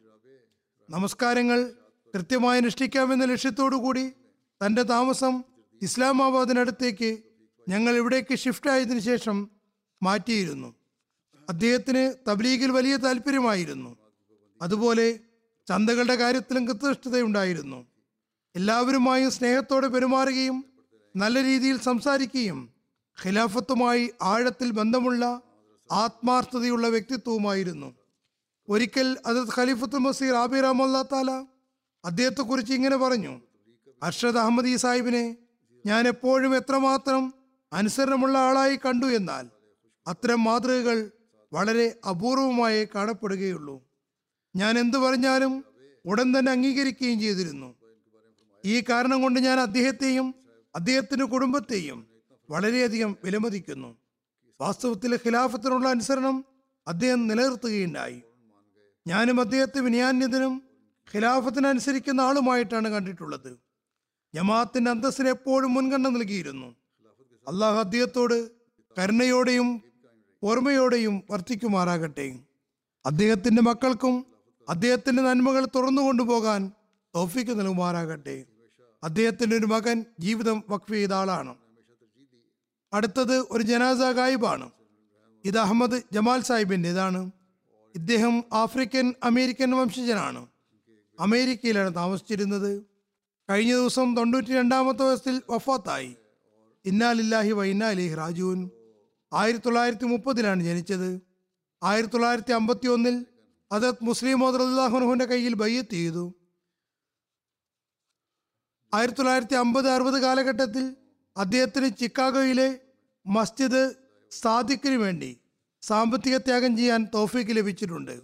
[0.91, 1.73] നമസ്കാരങ്ങൾ
[2.15, 4.13] കൃത്യമായി അനുഷ്ഠിക്കാമെന്ന ലക്ഷ്യത്തോടു കൂടി
[4.67, 5.43] തന്റെ താമസം
[5.83, 7.19] ഇസ്ലാമാബാദിനടുത്തേക്ക്
[7.69, 9.51] ഞങ്ങൾ ഇവിടേക്ക് ഷിഫ്റ്റ് ആയതിനു ശേഷം
[10.03, 10.75] മാറ്റിയിരുന്നു.
[11.49, 13.97] അദ്ദേഹത്തിന് തബ്ലീഗിൽ വലിയ താല്പര്യമായിരുന്നു.
[14.63, 15.21] അതുപോലെ
[15.69, 17.87] ചന്തകളുടെ കാര്യത്തിലും കൃത്യനിഷ്ഠതയുണ്ടായിരുന്നു.
[18.57, 20.65] എല്ലാവരുമായും സ്നേഹത്തോടെ പെരുമാറുകയും
[21.17, 22.78] നല്ല രീതിയിൽ സംസാരിക്കുകയും
[23.27, 25.43] ഖിലാഫത്തുമായി ആഴത്തിൽ ബന്ധമുള്ള
[25.93, 27.95] ആത്മാർത്ഥതയുള്ള വ്യക്തിത്വവുമായിരുന്നു.
[28.69, 31.31] ഒരിക്കൽ അതത് ഖലീഫത്തുൽ മസീർ ആബി റഹ്മല്ലാ താല
[32.05, 33.41] അദ്ദേഹത്തെക്കുറിച്ച് ഇങ്ങനെ പറഞ്ഞു
[34.03, 35.37] അർഷദ് അഹമ്മദി സാഹിബിനെ
[35.87, 37.35] ഞാൻ എപ്പോഴും എത്രമാത്രം
[37.73, 39.47] അനുസരണമുള്ള ആളായി കണ്ടു എന്നാൽ
[40.07, 41.11] അത്തരം മാതൃകകൾ
[41.53, 43.77] വളരെ അപൂർവമായി കാണപ്പെടുകയുള്ളൂ.
[44.57, 45.65] ഞാൻ എന്തു പറഞ്ഞാലും
[46.07, 47.75] ഉടൻ തന്നെ അംഗീകരിക്കുകയും ചെയ്തിരുന്നു.
[48.65, 50.35] ഈ കാരണം കൊണ്ട് ഞാൻ അദ്ദേഹത്തെയും
[50.75, 52.18] അദ്ദേഹത്തിന്റെ കുടുംബത്തെയും
[52.51, 53.97] വളരെയധികം വിലമതിക്കുന്നു.
[54.61, 56.45] വാസ്തവത്തിൽ ഖിലാഫത്തിനുള്ള അനുസരണം
[56.89, 58.23] അദ്ദേഹം നിലനിർത്തുകയുണ്ടായി.
[59.07, 60.63] ഞാനും അദ്ദേഹത്തെ വിനയാന്യതനും
[61.15, 63.59] ഖിലാഫത്തിനനുസരിക്കുന്ന ആളുമായിട്ടാണ് കണ്ടിട്ടുള്ളത്.
[64.35, 66.67] ജമാഅത്തിന്റെ അന്തസ്സിന് എപ്പോഴും മുൻഗണന നൽകിയിരുന്നു.
[67.49, 68.51] അള്ളാഹു അദ്ദേഹത്തോട്
[68.99, 69.83] കരുണയോടെയും
[70.43, 72.39] ഓർമ്മയോടെയും വർത്തിക്കുമാറാകട്ടെ.
[73.07, 74.27] അദ്ദേഹത്തിന്റെ മക്കൾക്കും
[74.69, 76.73] അദ്ദേഹത്തിന്റെ നന്മകൾ തുറന്നു കൊണ്ടുപോകാൻ
[77.17, 78.45] തോഫിക്ക് നൽകുമാറാകട്ടെ.
[79.05, 81.55] അദ്ദേഹത്തിന്റെ ഒരു മകൻ ജീവിതം വഖഫ് ചെയ്ത ആളാണ്.
[82.93, 84.71] അടുത്തത് ഒരു ജനാസ ഗായിബാണ്.
[85.45, 87.31] ഇത് അഹമ്മദ് ജമാൽ സാഹിബിന്റെതാണ്
[87.95, 90.47] ഇദ്ദേഹം ആഫ്രിക്കൻ അമേരിക്കൻ വംശജനാണ്.
[91.21, 92.83] അമേരിക്കയിലാണ് താമസിച്ചിരുന്നത്.
[93.51, 96.17] കഴിഞ്ഞ ദിവസം തൊണ്ണൂറ്റി രണ്ടാമത്തെ വയസ്സിൽ വഫാത്തായി.
[96.85, 98.71] ഇന്നാലില്ലാഹി വൈനാലി റാജുവിൻ
[99.33, 101.21] ആയിരത്തി തൊള്ളായിരത്തി മുപ്പതിലാണ് ജനിച്ചത്.
[101.83, 103.27] ആയിരത്തി തൊള്ളായിരത്തി അമ്പത്തി ഒന്നിൽ
[103.73, 106.35] അതത് മുസ്ലിം മോദർഹുനുഹുവിന്റെ കയ്യിൽ ബയ്യത്ത് ചെയ്തു.
[108.95, 110.97] ആയിരത്തി തൊള്ളായിരത്തി അമ്പത് അറുപത് കാലഘട്ടത്തിൽ
[111.39, 112.79] അദ്ദേഹത്തിന് ചിക്കാഗോയിലെ
[113.27, 113.95] മസ്ജിദ്
[114.31, 115.41] സാദിഖിന് വേണ്ടി
[115.83, 118.21] സാമ്പത്തിക ത്യാഗം ചെയ്യാൻ തോഫീക്ക് ലഭിച്ചിട്ടുണ്ട്.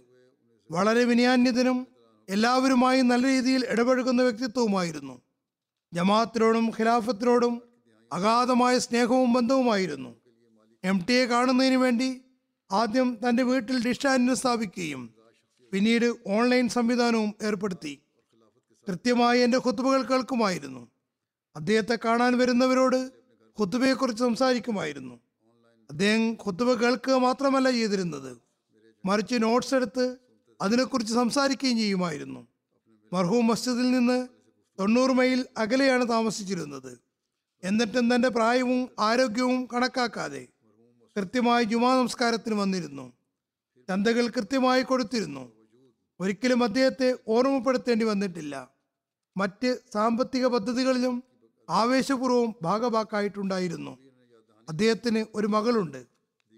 [0.71, 1.87] വളരെ വിനയാന്യതനും
[2.29, 5.21] എല്ലാവരുമായി നല്ല രീതിയിൽ ഇടപഴകുന്ന വ്യക്തിത്വവുമായിരുന്നു.
[5.93, 7.61] ജമാഅത്തിനോടും ഖിലാഫത്തിനോടും
[8.13, 10.15] അഗാധമായ സ്നേഹവും ബന്ധവുമായിരുന്നു.
[10.83, 12.21] എം ടി എ കാണുന്നതിന് വേണ്ടി
[12.71, 15.15] ആദ്യം തന്റെ വീട്ടിൽ ഡിഷാനിന് സ്ഥാപിക്കുകയും
[15.71, 18.01] പിന്നീട് ഓൺലൈൻ സംവിധാനവും ഏർപ്പെടുത്തി.
[18.87, 20.94] കൃത്യമായി എന്റെ ഖുത്തുബകൾ കേൾക്കുമായിരുന്നു.
[21.55, 23.11] അദ്ദേഹത്തെ കാണാൻ വരുന്നവരോട്
[23.59, 25.19] ഖുത്തുബയെക്കുറിച്ച് സംസാരിക്കുമായിരുന്നു.
[25.89, 28.37] അദ്ദേഹം ഖുത്തുബ കേൾക്കുക മാത്രമല്ല ചെയ്തിരുന്നത്.
[29.05, 30.17] മറിച്ച് നോട്ട്സ് എടുത്ത്
[30.61, 32.47] അതിനെക്കുറിച്ച് സംസാരിക്കുകയും ചെയ്യുമായിരുന്നു.
[33.13, 34.27] മർഹൂം മസ്ജിദിൽ നിന്ന്
[34.79, 36.99] തൊണ്ണൂറ് മൈൽ അകലെയാണ് താമസിച്ചിരുന്നത്.
[37.63, 40.47] എന്നിട്ടും തന്റെ പ്രായവും ആരോഗ്യവും കണക്കാക്കാതെ
[41.17, 43.13] കൃത്യമായി ജുമാ നമസ്കാരത്തിന് വന്നിരുന്നു.
[43.89, 45.51] ചന്തകൾ കൃത്യമായി കൊടുത്തിരുന്നു.
[46.19, 48.69] ഒരിക്കലും അദ്ദേഹത്തെ ഓർമ്മപ്പെടുത്തേണ്ടി വന്നിട്ടില്ല.
[49.37, 51.23] മറ്റ് സാമ്പത്തിക പദ്ധതികളിലും
[51.69, 53.97] ആവേശപൂർവം ഭാഗഭാക്കായിട്ടുണ്ടായിരുന്നു
[54.69, 56.05] അദ്ദേഹത്തിന് ഒരു മകളുണ്ട്.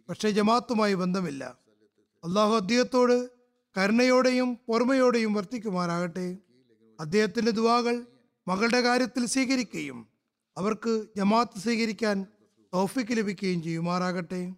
[0.09, 1.57] പക്ഷേ ജമാത്തുമായി ബന്ധമില്ല.
[2.23, 3.29] അള്ളാഹു അദ്ദേഹത്തോട്
[3.77, 6.37] കരുണയോടെയും പൊറമയോടെയും വർത്തിക്കുമാറാകട്ടെ.
[6.99, 8.05] അദ്ദേഹത്തിന്റെ ദുവാകൾ
[8.47, 10.07] മകളുടെ കാര്യത്തിൽ സ്വീകരിക്കുകയും
[10.57, 12.25] അവർക്ക് ജമാത്ത് സ്വീകരിക്കാൻ
[12.73, 14.53] തോഫിക്ക് ലഭിക്കുകയും ചെയ്യുമാറാകട്ടെ.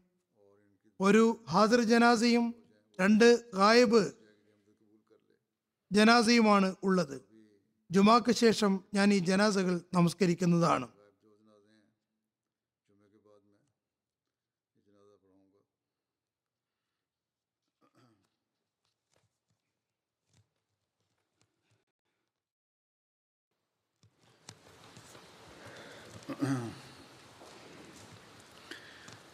[1.00, 2.56] ഒരു ഹാജർ ജനാസയും
[3.02, 4.12] രണ്ട് ഗായബ്
[5.91, 7.29] ജനാസയുമാണ് ഉള്ളത്.
[7.91, 10.87] ജുമാക്ക് ശേഷം ഞാൻ ഈ ജനാസകൾ നമസ്കരിക്കുന്നതാണ്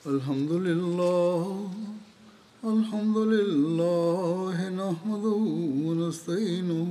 [0.07, 1.71] الحمد لله
[2.63, 5.43] الحمد لله نحمده
[5.87, 6.91] ونستعينه